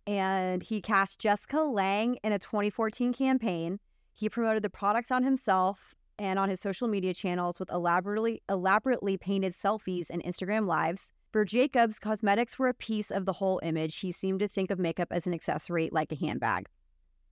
[0.08, 3.82] And he cast Jessica Lange in a 2014 campaign.
[4.18, 9.16] He promoted the products on himself and on his social media channels with elaborately elaborately
[9.16, 11.12] painted selfies and Instagram lives.
[11.32, 14.00] For Jacobs, cosmetics were a piece of the whole image.
[14.00, 16.66] He seemed to think of makeup as an accessory like a handbag.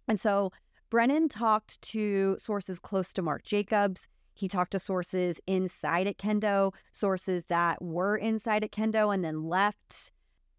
[0.07, 0.51] And so
[0.91, 4.07] Brennan talked to sources close to Marc Jacobs.
[4.35, 9.45] He talked to sources inside at Kendo, sources that were inside at Kendo and then
[9.45, 10.11] left.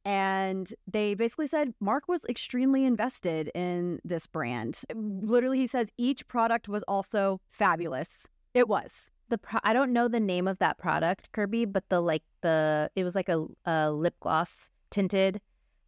[0.06, 4.80] And they basically said Marc was extremely invested in this brand.
[4.94, 8.26] Literally, he says each product was also fabulous.
[8.54, 9.10] It was.
[9.28, 12.88] the pro- I don't know the name of that product, Kirbie, but the like the
[12.94, 15.40] it was like a, a lip gloss tinted.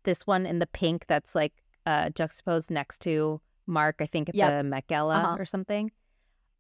[0.03, 1.53] This one in the pink that's like
[1.87, 4.51] uh juxtaposed next to Marc, I think at Yep.
[4.51, 5.37] the Met Gala Uh-huh.
[5.39, 5.93] or something.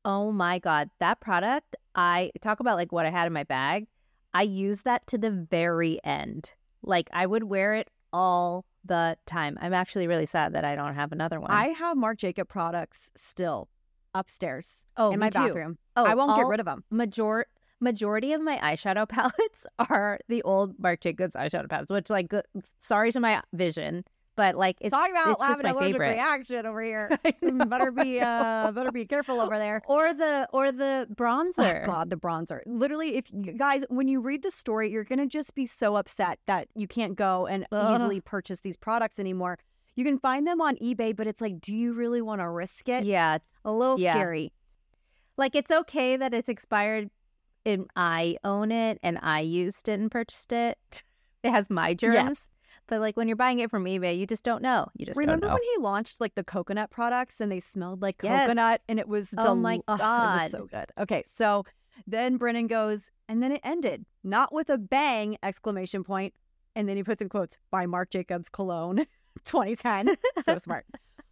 [0.04, 1.74] Oh my god, that product!
[1.96, 3.88] I talk about like what I had in my bag.
[4.32, 6.52] I used that to the very end.
[6.82, 9.58] Like I would wear it all the time.
[9.60, 11.50] I'm actually really sad that I don't have another one.
[11.50, 13.68] I have Marc Jacob products still
[14.14, 15.38] upstairs oh in my too.
[15.38, 15.78] bathroom.
[15.96, 16.84] Oh, I won't get rid of them.
[16.90, 17.46] major
[17.80, 22.32] majority of my eyeshadow palettes are the old Marc Jacobs eyeshadow palettes, which like
[22.78, 24.04] sorry to my vision,
[24.38, 26.10] but like it's Talking about it's just having my an allergic favorite.
[26.14, 27.10] reaction over here.
[27.42, 29.82] Better be uh better be careful over there.
[29.88, 31.82] or the or the bronzer.
[31.82, 32.60] Oh God, the bronzer.
[32.64, 36.38] Literally, if you guys, when you read the story, you're gonna just be so upset
[36.46, 37.96] that you can't go and Ugh.
[37.96, 39.58] easily purchase these products anymore.
[39.96, 42.88] You can find them on eBay, but it's like, do you really want to risk
[42.88, 43.02] it?
[43.04, 44.12] Yeah, A little Yeah.
[44.14, 44.52] scary.
[45.36, 47.10] like it's okay that it's expired
[47.66, 51.02] and I own it and I used it and purchased it.
[51.44, 52.14] It has my germs.
[52.14, 52.48] Yes.
[52.88, 54.88] But like when you're buying it from eBay, you just don't know.
[54.96, 55.54] You just Remember don't know.
[55.54, 58.46] when he launched like the coconut products and they smelled like Yes.
[58.48, 60.42] coconut and it was Oh my del- ugh, it God.
[60.42, 60.86] was so good.
[60.98, 61.64] Okay, so
[62.06, 66.32] then Brennan goes and then it ended not with a bang exclamation point
[66.74, 69.06] and then he puts in quotes by Marc Jacobs cologne
[69.44, 70.86] 2010 so smart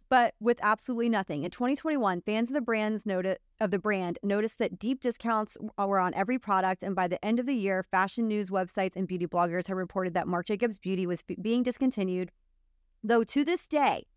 [0.09, 1.43] but with absolutely nothing.
[1.43, 5.85] In 2021 fans of the brands noted of the brand noticed that deep discounts uh,
[5.87, 9.07] were on every product and by the end of the year fashion news websites and
[9.07, 12.31] beauty bloggers have reported that Marc Jacobs Beauty was f- being discontinued.
[13.03, 14.07] Though to this day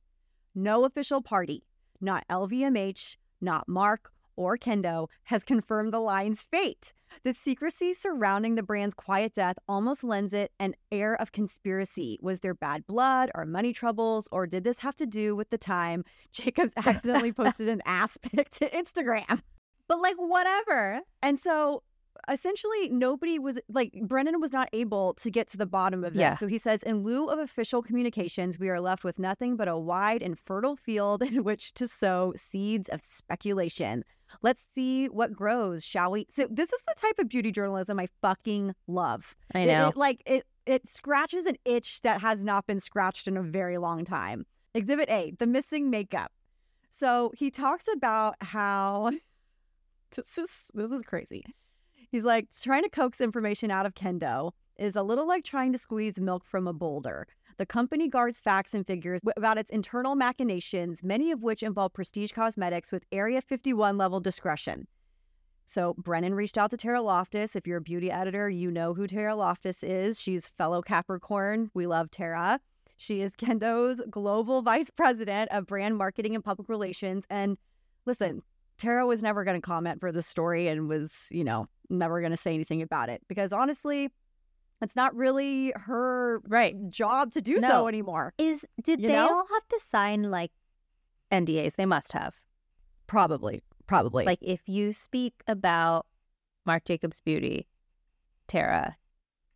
[0.55, 1.64] no official party
[2.00, 6.94] not LVMH not Marc or Kendo has confirmed the line's fate.
[7.24, 12.18] The secrecy surrounding the brand's quiet death almost lends it an air of conspiracy.
[12.22, 15.59] Was there bad blood or money troubles, or did this have to do with the
[15.59, 19.42] time Jacobs accidentally posted an ass pic to Instagram?
[19.88, 21.00] But like whatever.
[21.20, 21.83] And so
[22.28, 26.20] essentially nobody was like Brennan was not able to get to the bottom of this.
[26.20, 26.37] Yeah.
[26.37, 29.76] So he says in lieu of official communications, we are left with nothing but a
[29.78, 34.04] wide and fertile field in which to sow seeds of speculation.
[34.42, 36.26] Let's see what grows, shall we?
[36.30, 39.35] So this is the type of beauty journalism I fucking love.
[39.54, 39.88] I It- know.
[39.88, 43.76] it, like it it scratches an itch that has not been scratched in a very
[43.78, 44.46] long time.
[44.74, 46.30] Exhibit A, the missing makeup.
[46.90, 49.11] So he talks about how
[50.16, 51.44] this is this is crazy.
[52.11, 55.79] He's like trying to coax information out of Kendo is a little like trying to
[55.79, 57.27] squeeze milk from a boulder.
[57.59, 62.33] The company guards facts and figures about its internal machinations, many of which involve prestige
[62.33, 64.87] cosmetics with Area 51 level discretion.
[65.66, 67.55] So Brennan reached out to Tara Loftus.
[67.55, 70.20] If you're a beauty editor, you know who Tara Loftus is.
[70.20, 71.70] She's fellow Capricorn.
[71.75, 72.59] We love Tara.
[72.96, 77.25] She is Kendo's global vice president of brand marketing and public relations.
[77.31, 77.57] And
[78.05, 78.42] listen,
[78.79, 82.31] Tara was never going to comment for this story and was, you know, never going
[82.31, 84.11] to say anything about it because honestly,
[84.83, 86.74] it's not really her Right.
[86.88, 87.68] job to do No.
[87.68, 88.33] so anymore.
[88.38, 89.29] Is did You they know?
[89.29, 90.53] all have to sign like
[91.31, 91.76] NDAs?
[91.76, 92.37] They must have.
[93.07, 94.24] Probably, probably.
[94.24, 96.07] Like if you speak about
[96.64, 97.66] Marc Jacobs Beauty,
[98.46, 98.96] Tara,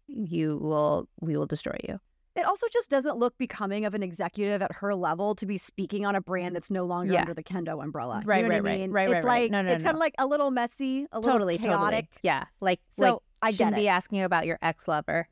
[0.07, 2.01] you will we will destroy you.
[2.37, 6.05] It also just doesn't look becoming of an executive at her level to be speaking
[6.05, 7.20] on a brand that's no longer Yeah.
[7.20, 8.20] under the Kendo umbrella.
[8.23, 8.81] You Right, know what right, I right.
[8.81, 8.90] mean?
[8.90, 9.42] Right, it's right, right.
[9.42, 9.88] like No, no, it's no.
[9.88, 12.07] kind of like a little messy, a little totally, chaotic.
[12.07, 12.09] totally.
[12.23, 12.44] Yeah.
[12.61, 13.81] Like So like I shouldn't it.
[13.81, 15.29] be asking you about your ex lover.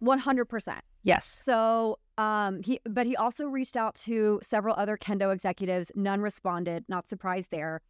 [0.00, 0.82] One hundred percent.
[1.04, 1.24] Yes.
[1.24, 5.90] So, um, he but he also reached out to several other Kendo executives.
[5.94, 6.84] None responded.
[6.88, 7.80] Not surprised there.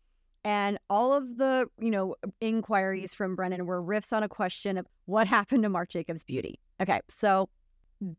[0.44, 4.86] And all of the you know inquiries from Brennan were riffs on a question of
[5.06, 6.60] what happened to Marc Jacobs Beauty.
[6.80, 7.48] Okay, so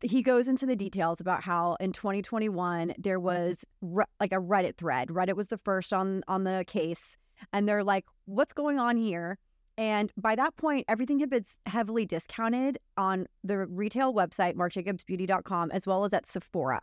[0.02, 3.24] he goes into the details about how in 2021 there mm-hmm.
[3.24, 5.08] was re- like a Reddit thread.
[5.08, 7.16] Reddit was the first on on the case,
[7.52, 9.38] and they're like, "What's going on here?"
[9.78, 15.86] And by that point, everything had been heavily discounted on the retail website, marcjacobsbeauty.com, as
[15.86, 16.80] well as at Sephora.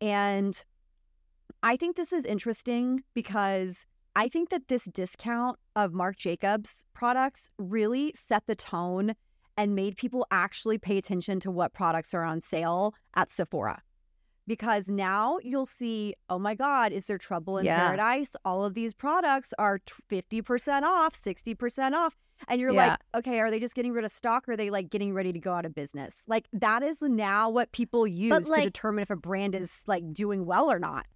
[0.00, 0.62] And
[1.62, 7.50] I think this is interesting because I think that this discount of Marc Jacobs products
[7.58, 9.14] really set the tone
[9.58, 13.82] and made people actually pay attention to what products are on sale at Sephora.
[14.46, 17.84] Because now you'll see, oh my God, is there trouble in Yeah.
[17.88, 18.34] paradise?
[18.46, 22.16] All of these products are 50% off, 60% off.
[22.46, 22.90] And you're Yeah.
[22.90, 25.32] like, okay, are they just getting rid of stock or are they like getting ready
[25.32, 26.22] to go out of business?
[26.28, 30.46] Like that is now what people use to determine if a brand is like doing
[30.46, 31.06] well or not.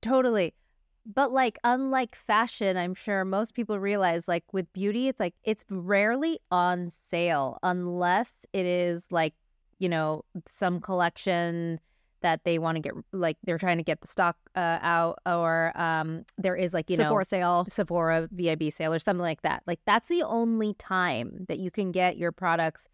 [0.00, 0.54] Totally.
[1.06, 5.64] But like unlike fashion, I'm sure most people realize like with beauty, it's like it's
[5.70, 9.34] rarely on sale unless it is like,
[9.78, 11.80] you know, some collection
[12.22, 15.72] that they want to get like they're trying to get the stock uh, out or
[15.80, 17.64] um there is like, you Sephora know, sale.
[17.66, 19.62] Sephora VIB sale or something like that.
[19.66, 22.88] Like that's the only time that you can get your products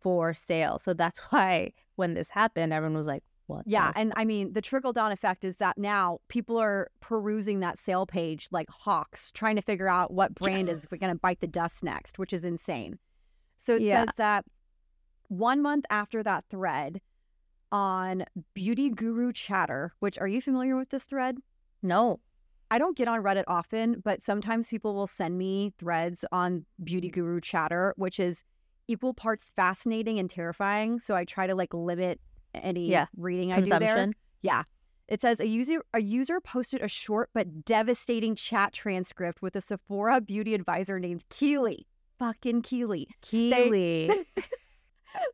[0.00, 0.78] for sale.
[0.78, 4.52] So that's why when this happened, everyone was like, "What?" Yeah, the and I mean
[4.52, 9.30] the trickle down effect is that now people are perusing that sale page like hawks,
[9.32, 12.44] trying to figure out what brand is going to bite the dust next, which is
[12.44, 12.98] insane.
[13.56, 14.04] So it Yeah.
[14.04, 14.44] says that
[15.28, 17.00] one month after that thread
[17.72, 18.24] on
[18.54, 21.38] Beauty Guru Chatter, which are you familiar with this thread?
[21.82, 22.20] No.
[22.70, 27.10] I don't get on Reddit often, but sometimes people will send me threads on Beauty
[27.10, 28.42] Guru Chatter, which is
[28.88, 30.98] equal parts fascinating and terrifying.
[30.98, 32.20] So I try to like limit
[32.62, 33.06] any Yeah.
[33.16, 34.10] reading I do there.
[34.42, 34.64] Yeah.
[35.08, 39.60] It says a user a user posted a short but devastating chat transcript with a
[39.60, 41.86] Sephora beauty advisor named Keely.
[42.18, 43.08] Fucking Keely.
[43.22, 44.10] Keely.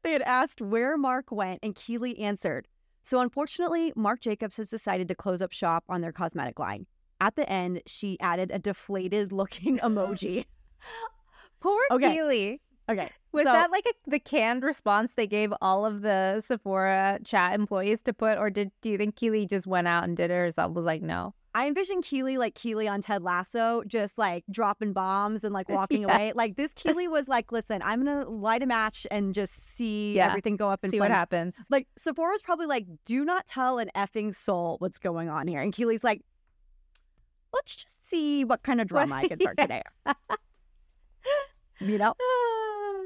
[0.05, 2.69] They had asked where Marc went, and Keely answered.
[3.03, 6.87] So unfortunately, Marc Jacobs has decided to close up shop on their cosmetic line.
[7.21, 10.45] At the end, she added a deflated looking emoji.
[11.61, 12.13] Poor Okay.
[12.13, 12.61] Keely.
[12.91, 13.09] Okay.
[13.33, 17.55] Was so- that like a, the canned response they gave all of the Sephora chat
[17.55, 20.35] employees to put, or did do you think Keely just went out and did it
[20.35, 20.73] herself?
[20.75, 21.35] Was like, no.
[21.55, 26.03] I envision Keely like Keely on Ted Lasso, just like dropping bombs and like walking
[26.03, 26.15] Yeah.
[26.15, 26.33] away.
[26.35, 30.29] Like this Keely was like, listen, I'm gonna light a match and just see Yeah.
[30.29, 31.57] everything go up and See what happens.
[31.71, 35.61] Like Sephora's probably like, do not tell an effing soul what's going on here.
[35.61, 36.23] And Keely's like,
[37.55, 39.65] let's just see what kind of drama I can start Yeah.
[39.67, 39.83] today.
[41.81, 42.15] you know?
[42.23, 42.59] Ah.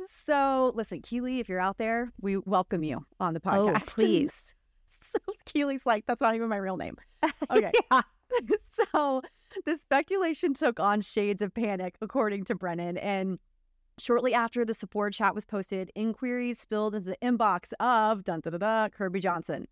[0.07, 3.95] So listen, Keely, if you're out there, we welcome you on the Oh, podcast.
[3.97, 4.55] please.
[5.03, 6.97] So Keely's like, that's not even my real name.
[7.51, 7.73] Okay.
[7.91, 8.03] Yeah.
[8.71, 9.23] so
[9.65, 12.99] the speculation took on shades of panic, according to Brennan.
[12.99, 13.39] And
[13.99, 18.51] shortly after the support chat was posted, inquiries spilled into the inbox of dun da
[18.51, 19.67] da da Kirbie Johnson,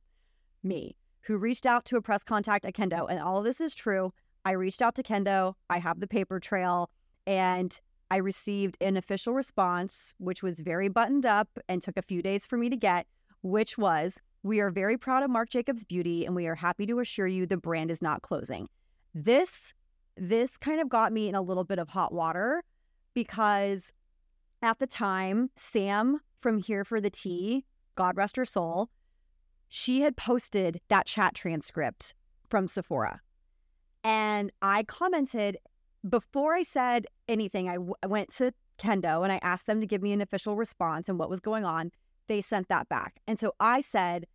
[0.63, 3.09] me, who reached out to a press contact at Kendo.
[3.09, 4.13] And all of this is true.
[4.45, 5.55] I reached out to Kendo.
[5.71, 6.91] I have the paper trail,
[7.27, 7.79] and
[8.15, 12.47] I received an official response, which was very buttoned up and took a few days
[12.47, 13.09] for me to get,
[13.43, 17.01] which was We are very proud of Marc Jacobs Beauty, and we are happy to
[17.01, 18.69] assure you the brand is not closing.
[19.15, 19.75] This
[20.17, 22.63] this kind of got me in a little bit of hot water
[23.15, 23.93] because
[24.63, 27.65] at the time, Sam from Here for the Tea,
[27.97, 28.91] God rest her soul,
[29.69, 32.15] she had posted that chat transcript
[32.49, 33.23] from Sephora.
[34.05, 35.57] And I commented
[36.09, 39.87] before I said anything, I, w- I went to Kendo and I asked them to
[39.87, 41.91] give me an official response and what was going on.
[42.29, 43.21] They sent that back.
[43.27, 44.27] And so I said,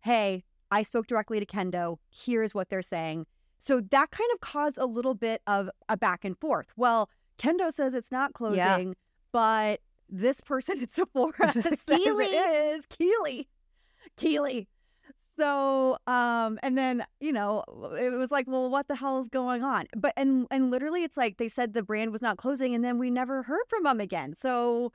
[0.00, 1.98] Hey, I spoke directly to Kendo.
[2.10, 3.26] Here's what they're saying.
[3.58, 6.72] So that kind of caused a little bit of a back and forth.
[6.76, 7.08] Well,
[7.38, 8.92] Kendo says it's not closing, Yeah.
[9.32, 12.24] but this person at Sephora says Keely.
[12.26, 12.84] it is.
[12.88, 13.48] Keely.
[14.16, 14.68] Keely.
[15.42, 17.64] So, um, and then, you know,
[17.98, 19.86] it was like, well, what the hell is going on?
[19.96, 22.96] But, and, and literally it's like they said the brand was not closing and then
[22.98, 24.34] we never heard from them again.
[24.34, 24.92] So,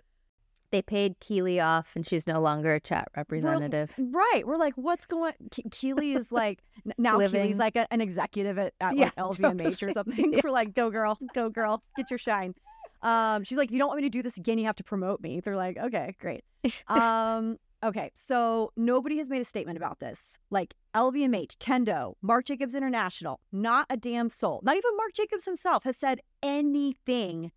[0.71, 3.93] They paid Keely off, and she's no longer a chat representative.
[3.97, 4.43] right.
[4.45, 6.59] We're like, what's going Ke- Keely is like,
[6.97, 7.57] now Keely's Living.
[7.57, 9.91] like a, an executive at, at Yeah, like LVMH or totally.
[9.93, 10.39] something.
[10.43, 12.53] We're like, go girl, go girl, get your shine.
[13.01, 14.83] Um, she's like, if you don't want me to do this again, you have to
[14.83, 15.41] promote me.
[15.41, 16.43] They're like, okay, great.
[16.87, 20.37] Um, okay, so nobody has made a statement about this.
[20.49, 24.61] Like LVMH, Kendo, Marc Jacobs International, not a damn soul.
[24.63, 27.51] Not even Marc Jacobs himself has said anything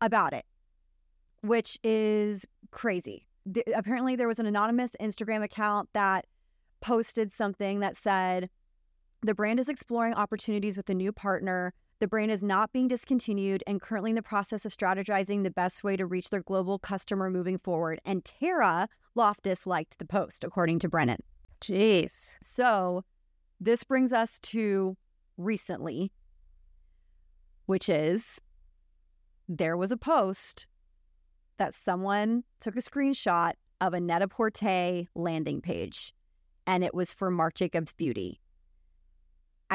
[0.00, 0.44] about it,
[1.42, 3.26] which is crazy.
[3.52, 6.26] Th- apparently, there was an anonymous Instagram account that
[6.80, 8.50] posted something that said,
[9.22, 11.72] the brand is exploring opportunities with a new partner.
[12.04, 15.82] The brand is not being discontinued and currently in the process of strategizing the best
[15.82, 17.98] way to reach their global customer moving forward.
[18.04, 21.22] And Tara Loftus liked the post, according to Brennan.
[21.62, 22.36] Jeez.
[22.42, 23.04] So
[23.58, 24.98] this brings us to
[25.38, 26.12] recently,
[27.64, 28.38] which is
[29.48, 30.66] there was a post
[31.56, 36.12] that someone took a screenshot of a Net-a-Porter landing page,
[36.66, 38.42] and it was for Marc Jacobs Beauty.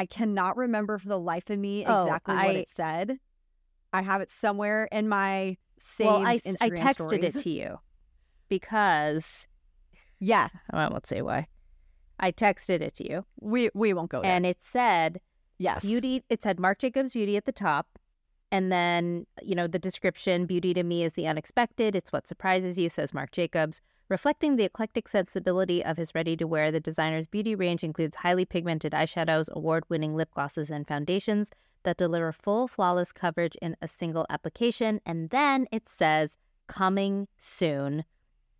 [0.00, 3.18] I cannot remember for the life of me Oh, exactly what I- it said.
[3.92, 7.36] I have it somewhere in my saved well, I, Instagram I texted stories.
[7.36, 7.78] it to you
[8.48, 9.46] because
[10.18, 11.48] Yes, I won't say why.
[12.18, 14.30] I texted it to you, we we won't go there.
[14.30, 15.20] and it said
[15.58, 16.22] yes, beauty.
[16.30, 17.98] It said Marc Jacobs Beauty at the top,
[18.52, 20.46] and then you know the description.
[20.46, 21.94] Beauty to me is the unexpected.
[21.94, 23.80] It's what surprises you, says Marc Jacobs.
[24.08, 28.44] Reflecting the eclectic sensibility of his ready to wear, the designer's beauty range includes highly
[28.44, 31.50] pigmented eyeshadows, award winning lip glosses, and foundations
[31.84, 35.00] that deliver full, flawless coverage in a single application.
[35.06, 36.36] And then it says,
[36.66, 38.04] coming soon.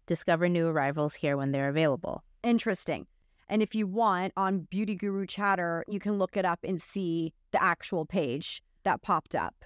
[0.07, 2.23] Discover new arrivals here when they're available.
[2.43, 3.07] interesting.
[3.49, 7.33] And if you want on Beauty Guru Chatter, you can look it up and see
[7.51, 9.65] the actual page that popped up.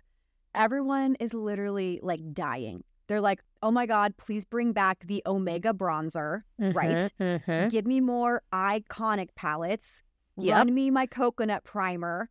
[0.54, 2.84] Everyone is literally like dying.
[3.06, 6.42] They're like, oh my God, please bring back the Omega bronzer.
[6.58, 7.10] Right.
[7.20, 7.70] Mhm.
[7.70, 10.02] Give me more iconic palettes.
[10.38, 10.56] Yep.
[10.56, 12.30] Run me my coconut primer.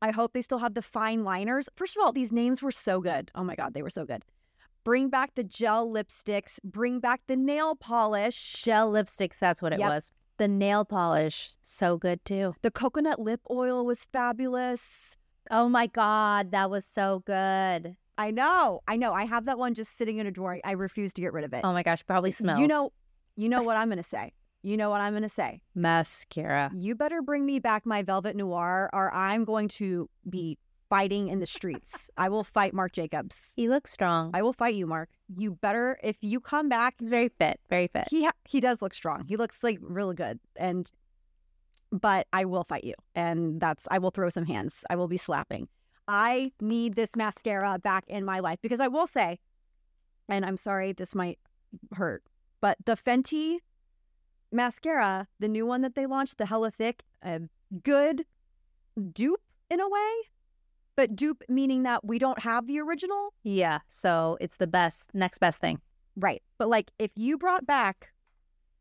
[0.00, 1.68] I hope they still have the fine liners.
[1.74, 3.30] First of all, these names were so good.
[3.34, 4.24] Oh my God, they were so good.
[4.84, 6.58] Bring back the gel lipsticks.
[6.62, 8.62] Bring back the nail polish.
[8.62, 9.88] Gel lipsticks, that's what it Yep.
[9.90, 10.12] was.
[10.36, 12.54] The nail polish, so good too.
[12.62, 15.16] The coconut lip oil was fabulous.
[15.50, 17.96] Oh my God, that was so good.
[18.16, 18.80] I know.
[18.88, 19.12] I know.
[19.12, 20.58] I have that one just sitting in a drawer.
[20.64, 21.60] I refuse to get rid of it.
[21.64, 22.58] Oh my gosh, probably smells.
[22.60, 22.92] You know,
[23.36, 24.32] you know what I'm going to say.
[24.62, 25.60] You know what I'm going to say.
[25.74, 26.70] mascara.
[26.74, 30.58] You better bring me back my Velvet Noir or I'm going to be
[30.90, 32.10] fighting in the streets.
[32.16, 33.52] I will fight Marc Jacobs.
[33.56, 34.30] He looks strong.
[34.34, 35.10] I will fight you, Marc.
[35.36, 36.94] You better if you come back.
[36.98, 38.08] He's very fit, very fit.
[38.10, 39.24] He ha- he does look strong.
[39.28, 40.90] He looks like really good, and
[41.90, 44.84] but I will fight you, and that's I will throw some hands.
[44.90, 45.68] I will be slapping.
[46.06, 49.38] I need this mascara back in my life because I will say,
[50.28, 51.38] and I'm sorry, this might
[51.94, 52.22] hurt,
[52.60, 53.58] but the Fenty
[54.50, 57.40] mascara, the new one that they launched, the Hella Thicc, a
[57.82, 58.24] good
[59.12, 60.12] dupe in a way,
[60.96, 63.34] but dupe meaning that we don't have the original.
[63.42, 63.80] Yeah.
[63.88, 65.80] So it's the best, next best thing.
[66.16, 66.42] Right.
[66.58, 68.12] But like if you brought back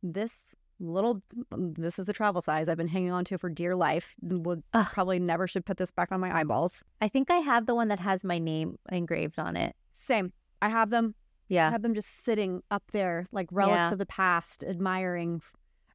[0.01, 1.21] this little,
[1.51, 4.63] um, this is the travel size I've been hanging on to for dear life, would
[4.73, 4.87] Ugh.
[4.91, 6.83] probably never should put this back on my eyeballs.
[7.01, 9.75] I think I have the one that has my name engraved on it.
[9.93, 10.33] Same.
[10.61, 11.15] I have them
[11.49, 11.67] Yeah.
[11.67, 13.91] I have them just sitting up there like relics Yeah.
[13.93, 15.41] of the past, admiring,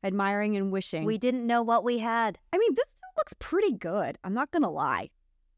[0.02, 1.04] admiring and wishing.
[1.04, 2.38] We didn't know what we had.
[2.52, 4.18] I mean, this still looks pretty good.
[4.24, 5.10] I'm not gonna lie.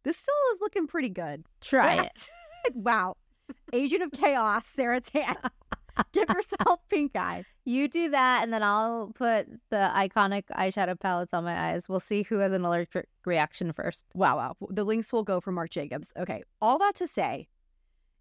[0.02, 1.44] This still is looking pretty good.
[1.60, 2.30] Try it.
[2.74, 3.16] wow.
[3.72, 5.36] Agent of Chaos, Sara Tan.
[6.12, 7.44] Give yourself pink eye.
[7.64, 11.88] You do that, and then I'll put the iconic eyeshadow palettes on my eyes.
[11.88, 14.04] We'll see who has an allergic reaction first.
[14.14, 14.56] Wow, wow.
[14.70, 16.12] The links will go for Marc Jacobs.
[16.18, 16.42] Okay.
[16.60, 17.48] All that to say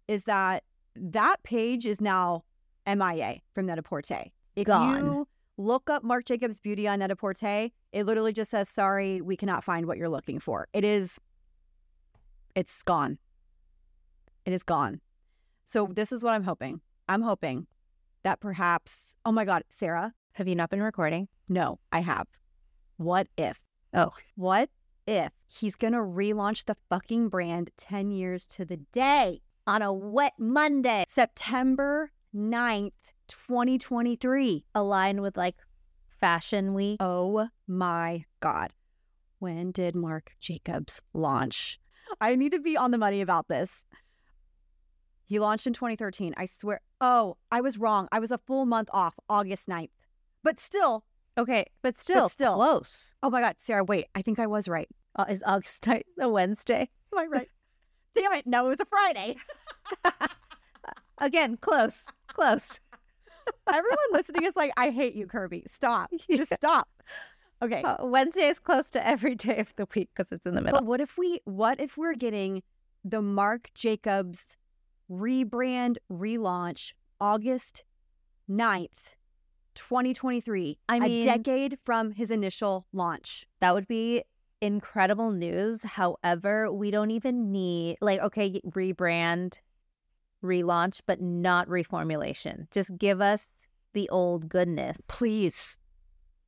[0.08, 0.64] is that
[0.96, 2.44] that page is now
[2.86, 4.24] MIA from Net-a-Porter.
[4.56, 5.04] If Gone.
[5.04, 9.64] you look up Marc Jacobs Beauty on Net-a-Porter, it literally just says, sorry, we cannot
[9.64, 10.68] find what you're looking for.
[10.72, 11.18] It is,
[12.54, 13.18] it's gone.
[14.44, 15.00] It is gone.
[15.66, 16.80] So this is what I'm hoping.
[17.08, 17.66] I'm hoping
[18.22, 21.28] that perhaps, oh my God, Sara, Have you not been recording?
[21.48, 22.26] no, I have.
[22.96, 23.60] What if?
[23.92, 24.12] Oh.
[24.36, 24.70] What
[25.06, 29.42] if he's going to relaunch the fucking brand 10 years to the day?
[29.66, 32.92] On a wet Monday, September 9th,
[33.28, 34.64] 2023.
[34.74, 35.56] aligned with like
[36.20, 36.96] Fashion Week.
[37.00, 38.72] Oh my God.
[39.38, 41.78] When did Marc Jacobs launch?
[42.20, 43.84] I need to be on the money about this.
[45.26, 46.34] He launched in 2013.
[46.36, 46.80] I swear.
[47.00, 48.08] Oh, I was wrong.
[48.12, 49.90] I was a full month off, August 9th.
[50.42, 51.04] But still,
[51.36, 52.54] Okay, but still, still.
[52.54, 53.14] close.
[53.22, 54.06] oh my God, Sara, wait.
[54.14, 54.88] I think I was right.
[55.16, 56.88] Uh, is August 9th a Wednesday?
[57.12, 57.48] Am I right?
[58.14, 58.46] Damn it.
[58.46, 59.36] No, it was a Friday.
[61.18, 62.80] Again, close, close.
[63.68, 65.68] Everyone listening is like, I hate you, Kirbie.
[65.68, 66.10] Stop.
[66.30, 66.88] Just stop.
[67.62, 67.82] Okay.
[67.82, 70.78] Uh, Wednesday is close to every day of the week because it's in the middle.
[70.80, 72.62] But what if we what if we're getting
[73.04, 74.56] the Marc Jacobs
[75.10, 77.84] rebrand relaunch August
[78.48, 79.12] 9th,
[79.74, 80.78] 2023.
[80.88, 83.46] I mean- a decade from his initial launch.
[83.60, 84.24] That would be
[84.60, 85.82] incredible news.
[85.82, 89.58] However, we don't even need like okay, rebrand,
[90.42, 92.70] relaunch, but not reformulation.
[92.70, 94.96] Just give us the old goodness.
[95.08, 95.78] Please.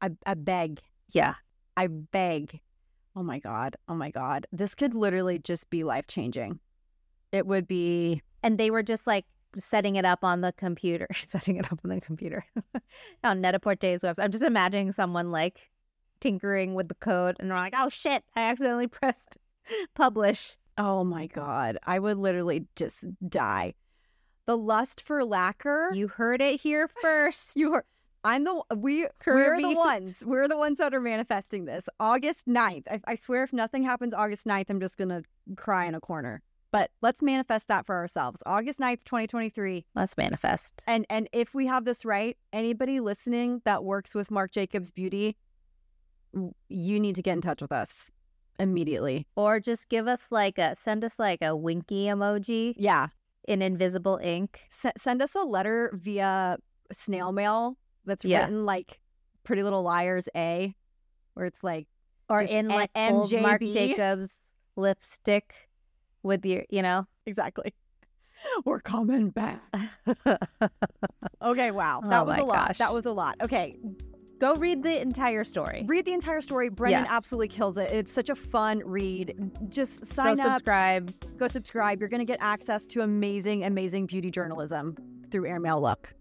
[0.01, 0.81] I I beg.
[1.13, 1.35] Yeah.
[1.77, 2.61] I beg.
[3.15, 3.77] Oh my god.
[3.89, 4.47] Oh my god.
[4.53, 6.59] This could literally just be life-changing.
[7.37, 9.27] It would be And they were just like
[9.59, 12.45] setting it up on the computer, setting it up on the computer
[13.25, 14.25] on Net-a-Porter's website.
[14.25, 15.71] I'm just imagining someone like
[16.21, 19.39] tinkering with the code and they're like, oh shit, I accidentally pressed
[19.95, 20.57] publish.
[20.79, 21.79] Oh my god.
[21.85, 23.75] I would literally just die.
[24.47, 25.91] The lust for lacquer.
[25.93, 27.57] You heard it here first.
[27.57, 27.85] You are.
[28.25, 30.17] I'm the we we're the ones.
[30.25, 31.89] We're the ones that are manifesting this.
[32.01, 32.83] August 9th.
[32.91, 35.23] I, I swear if nothing happens August 9th, I'm just gonna
[35.57, 36.43] cry in a corner.
[36.77, 38.43] But let's manifest that for ourselves.
[38.45, 39.87] August 9th, 2023.
[39.95, 40.83] Let's manifest.
[40.87, 45.39] And and if we have this right, anybody listening that works with Marc Jacobs Beauty,
[46.69, 48.11] you need to get in touch with us
[48.59, 49.27] immediately.
[49.37, 53.07] Or just give us like a send us like a winky emoji Yeah.
[53.49, 54.61] in invisible ink.
[54.71, 56.59] S- send us a letter via
[56.93, 58.41] snail mail that's Yeah.
[58.41, 59.01] written like
[59.45, 60.75] Pretty Little Liars A,
[61.33, 61.89] where it's like
[62.29, 63.73] Or in like old Marc MJB.
[63.73, 64.41] Jacobs
[64.77, 65.66] lipstick
[66.27, 67.07] with your, you know.
[67.25, 67.73] Exactly.
[68.65, 69.63] We're coming back.
[71.43, 72.01] Okay, wow.
[72.05, 72.69] Oh that Oh was my a lot.
[72.69, 72.79] gosh.
[72.79, 73.37] That was a lot.
[73.41, 73.77] Okay,
[74.41, 75.85] Go read the entire story.
[75.87, 76.69] read the entire story.
[76.69, 77.15] Brennan Yeah.
[77.17, 77.91] absolutely kills it.
[77.91, 79.35] It's such a fun read.
[79.69, 81.15] Just Go sign up, subscribe.
[81.39, 82.01] go subscribe.
[82.01, 84.97] You're going to get access to amazing, amazing beauty journalism
[85.31, 86.13] through Air Mail Look.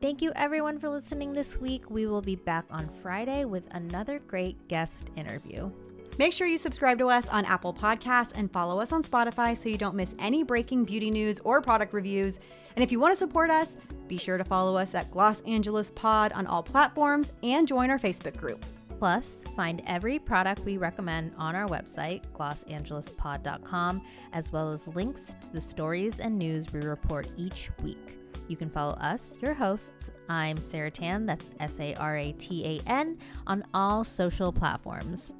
[0.00, 1.88] Thank you everyone for listening this week.
[1.90, 5.70] We will be back on Friday with another great guest interview.
[6.18, 9.70] Make sure you subscribe to us on Apple Podcasts and follow us on Spotify so
[9.70, 12.38] you don't miss any breaking beauty news or product reviews.
[12.76, 15.90] And if you want to support us, be sure to follow us at Gloss Angeles
[15.90, 18.64] Pod on all platforms and join our Facebook group.
[18.98, 24.02] Plus, find every product we recommend on our website, glossangelespod.com,
[24.32, 28.18] as well as links to the stories and news we report each week.
[28.48, 30.10] You can follow us, your hosts.
[30.28, 35.34] I'm Sara Tan, that's S A R A T A N, on all social platforms.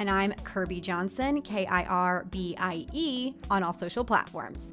[0.00, 4.72] And I'm Kirbie Johnson, K I R B I E, on all social platforms.